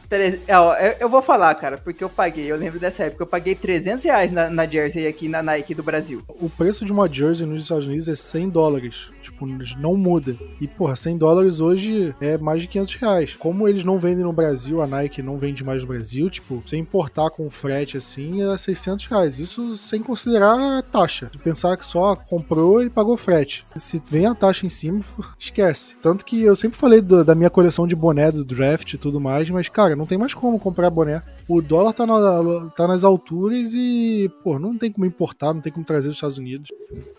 [0.99, 2.51] Eu vou falar, cara, porque eu paguei.
[2.51, 3.23] Eu lembro dessa época.
[3.23, 6.21] Eu paguei 300 reais na, na jersey aqui na Nike do Brasil.
[6.27, 9.07] O preço de uma jersey nos Estados Unidos é 100 dólares.
[9.23, 9.45] Tipo,
[9.79, 10.35] não muda.
[10.59, 13.35] E, porra, 100 dólares hoje é mais de 500 reais.
[13.35, 16.81] Como eles não vendem no Brasil, a Nike não vende mais no Brasil, tipo, sem
[16.81, 19.39] importar com frete assim, é 600 reais.
[19.39, 21.31] Isso sem considerar a taxa.
[21.43, 23.65] Pensar que só comprou e pagou frete.
[23.77, 25.01] Se vem a taxa em cima,
[25.39, 25.95] esquece.
[26.01, 29.19] Tanto que eu sempre falei do, da minha coleção de boné do draft e tudo
[29.19, 31.21] mais, mas, cara, não tem mais como comprar boné.
[31.47, 35.71] O dólar tá, na, tá nas alturas e, pô, não tem como importar, não tem
[35.71, 36.69] como trazer dos Estados Unidos.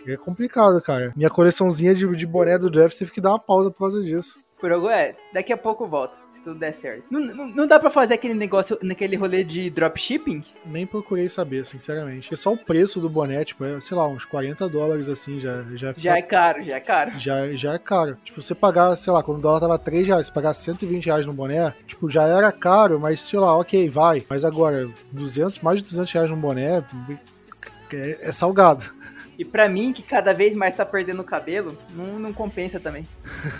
[0.06, 1.12] É complicado, cara.
[1.16, 4.38] Minha coleçãozinha de, de boné do draft teve que dar uma pausa por causa disso.
[4.60, 7.04] Por algo é, daqui a pouco volta tudo der certo.
[7.10, 10.44] Não, não, não, dá pra fazer aquele negócio, naquele rolê de dropshipping?
[10.64, 12.32] Nem procurei saber, sinceramente.
[12.32, 15.64] É só o preço do boné, tipo, é, sei lá, uns 40 dólares assim, já
[15.74, 16.00] já, fica...
[16.00, 17.18] já é caro, já é caro.
[17.18, 18.16] Já, já é caro.
[18.22, 21.26] Tipo, você pagar, sei lá, quando o dólar tava 3 reais, você pagar 120 reais
[21.26, 24.24] no boné, tipo, já era caro, mas sei lá, ok, vai.
[24.30, 26.84] Mas agora, 200, mais de 200 reais no boné,
[27.92, 28.94] é, é salgado.
[29.36, 33.06] E para mim, que cada vez mais tá perdendo o cabelo, não, não compensa também.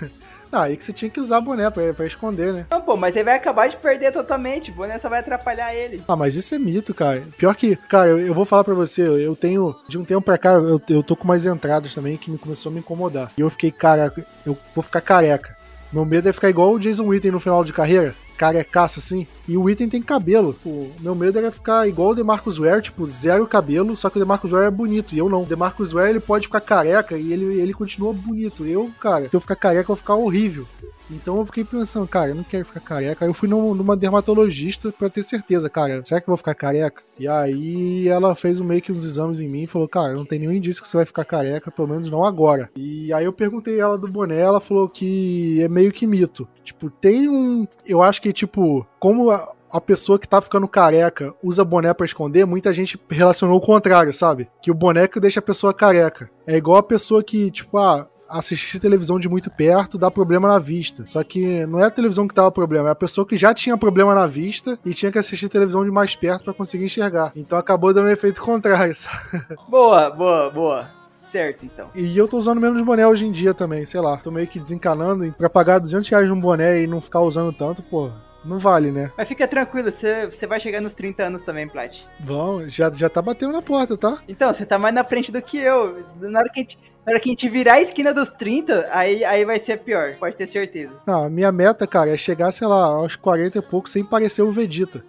[0.57, 2.66] Ah, aí que você tinha que usar boné pra, pra esconder, né?
[2.70, 4.70] Não, pô, mas ele vai acabar de perder totalmente.
[4.70, 6.02] O boné só vai atrapalhar ele.
[6.09, 7.24] Ah, mas isso é mito, cara.
[7.36, 10.38] Pior que, cara, eu, eu vou falar pra você, eu tenho, de um tempo pra
[10.38, 13.30] cá, eu, eu tô com umas entradas também que me começou a me incomodar.
[13.36, 14.11] E eu fiquei, cara,
[14.46, 15.54] eu vou ficar careca.
[15.92, 19.26] Meu medo é ficar igual o Jason Witten no final de carreira carecaço assim.
[19.49, 20.57] E o item tem cabelo.
[20.64, 24.20] O meu medo era ficar igual o DeMarcus Ware, tipo, zero cabelo, só que o
[24.20, 25.43] DeMarcus Ware é bonito e eu não.
[25.43, 28.64] O DeMarcus Ware ele pode ficar careca e ele, ele continua bonito.
[28.64, 30.66] Eu, cara, se eu ficar careca, eu vou ficar horrível.
[31.11, 33.24] Então eu fiquei pensando, cara, eu não quero ficar careca.
[33.24, 37.02] Aí eu fui numa dermatologista para ter certeza, cara, será que eu vou ficar careca?
[37.18, 40.38] E aí ela fez meio que uns exames em mim e falou, cara, não tem
[40.38, 42.70] nenhum indício que você vai ficar careca, pelo menos não agora.
[42.76, 46.48] E aí eu perguntei ela do boné, ela falou que é meio que mito.
[46.64, 47.66] Tipo, tem um.
[47.86, 52.07] Eu acho que, tipo, como a, a pessoa que tá ficando careca usa boné para
[52.07, 54.48] esconder, muita gente relacionou o contrário, sabe?
[54.61, 56.30] Que o boneco deixa a pessoa careca.
[56.46, 60.59] É igual a pessoa que, tipo, ah, assistir televisão de muito perto dá problema na
[60.59, 61.05] vista.
[61.07, 63.77] Só que não é a televisão que dava problema, é a pessoa que já tinha
[63.77, 67.33] problema na vista e tinha que assistir televisão de mais perto para conseguir enxergar.
[67.35, 68.95] Então acabou dando um efeito contrário.
[69.68, 70.91] Boa, boa, boa.
[71.20, 71.91] Certo, então.
[71.95, 74.16] E eu tô usando menos boné hoje em dia também, sei lá.
[74.16, 75.33] Tô meio que desencanando.
[75.33, 78.11] Pra pagar 200 reais num boné e não ficar usando tanto, pô,
[78.45, 79.11] não vale, né?
[79.18, 81.99] Mas fica tranquilo, você, você vai chegar nos 30 anos também, Plat.
[82.20, 84.18] Bom, já, já tá batendo na porta, tá?
[84.29, 86.07] Então, você tá mais na frente do que eu.
[86.20, 88.88] Na hora que a gente, na hora que a gente virar a esquina dos 30,
[88.90, 91.00] aí, aí vai ser pior, pode ter certeza.
[91.07, 94.42] Não, a minha meta, cara, é chegar, sei lá, aos 40 e pouco sem parecer
[94.42, 95.04] o Vegeta.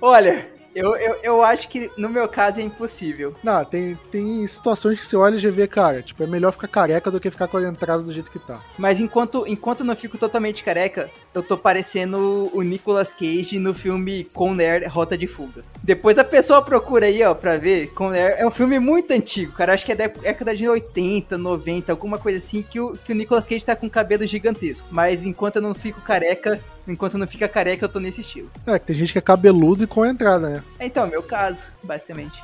[0.00, 3.34] Olha, eu, eu, eu acho que no meu caso é impossível.
[3.42, 6.68] Não, tem, tem situações que você olha e já vê, cara, tipo, é melhor ficar
[6.68, 8.62] careca do que ficar com a entrada do jeito que tá.
[8.78, 14.24] Mas enquanto, enquanto não fico totalmente careca, eu tô parecendo o Nicolas Cage no filme
[14.24, 15.64] Con Air Rota de Fuga.
[15.82, 17.88] Depois a pessoa procura aí, ó, pra ver.
[17.88, 19.74] Con Air é um filme muito antigo, cara.
[19.74, 23.14] Acho que é da década de 80, 90, alguma coisa assim, que o, que o
[23.14, 24.86] Nicolas Cage tá com cabelo gigantesco.
[24.90, 28.50] Mas enquanto eu não fico careca, enquanto não fica careca, eu tô nesse estilo.
[28.66, 30.62] É, que tem gente que é cabeludo e com a entrada, né?
[30.78, 32.42] É, então, meu caso, basicamente.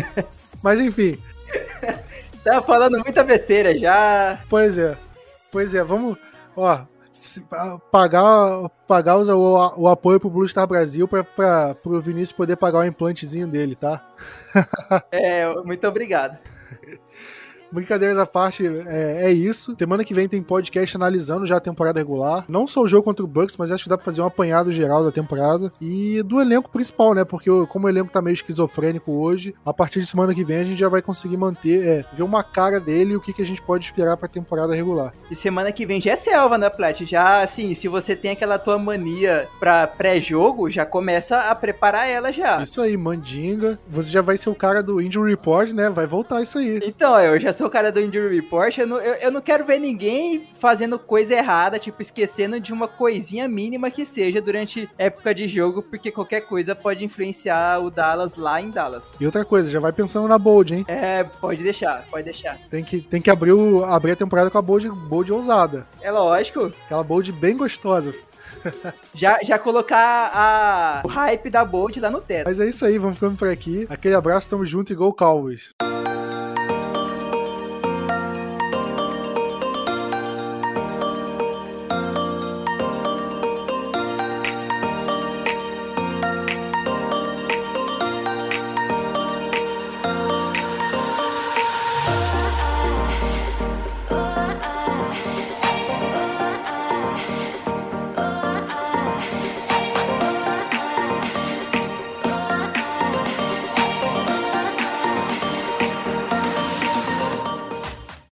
[0.62, 1.18] Mas enfim.
[2.44, 4.40] Tava falando muita besteira já.
[4.48, 4.96] Pois é.
[5.50, 6.16] Pois é, vamos.
[6.56, 6.80] Ó,
[7.90, 12.56] pagar, pagar os, o, o apoio pro Blue Star Brasil pra, pra, pro Vinícius poder
[12.56, 14.04] pagar o implantezinho dele, tá?
[15.10, 16.38] é, muito obrigado.
[17.72, 19.74] Brincadeiras à parte, é, é, isso.
[19.78, 22.44] Semana que vem tem podcast analisando já a temporada regular.
[22.48, 24.72] Não só o jogo contra o Bucks, mas acho que dá pra fazer um apanhado
[24.72, 25.72] geral da temporada.
[25.80, 27.24] E do elenco principal, né?
[27.24, 30.64] Porque como o elenco tá meio esquizofrênico hoje, a partir de semana que vem a
[30.64, 33.46] gente já vai conseguir manter, é, ver uma cara dele e o que, que a
[33.46, 35.12] gente pode esperar pra temporada regular.
[35.30, 37.04] E semana que vem já é selva, né, Plat?
[37.04, 42.32] Já, assim, se você tem aquela tua mania pra pré-jogo, já começa a preparar ela
[42.32, 42.62] já.
[42.62, 43.78] Isso aí, mandinga.
[43.88, 45.90] Você já vai ser o cara do Injury Report, né?
[45.90, 46.80] Vai voltar isso aí.
[46.82, 49.66] Então, eu já sou o cara do Injury Report, eu não, eu, eu não quero
[49.66, 55.34] ver ninguém fazendo coisa errada, tipo, esquecendo de uma coisinha mínima que seja durante época
[55.34, 59.12] de jogo, porque qualquer coisa pode influenciar o Dallas lá em Dallas.
[59.20, 60.84] E outra coisa, já vai pensando na Bold, hein?
[60.88, 62.58] É, pode deixar, pode deixar.
[62.70, 65.86] Tem que, tem que abrir, o, abrir a temporada com a Bold, bold ousada.
[66.00, 66.72] É lógico.
[66.86, 68.14] Aquela Bold bem gostosa.
[69.12, 72.46] já, já colocar a, o hype da Bold lá no teto.
[72.46, 73.86] Mas é isso aí, vamos ficando por aqui.
[73.90, 75.74] Aquele abraço, tamo junto e Go Cowboys.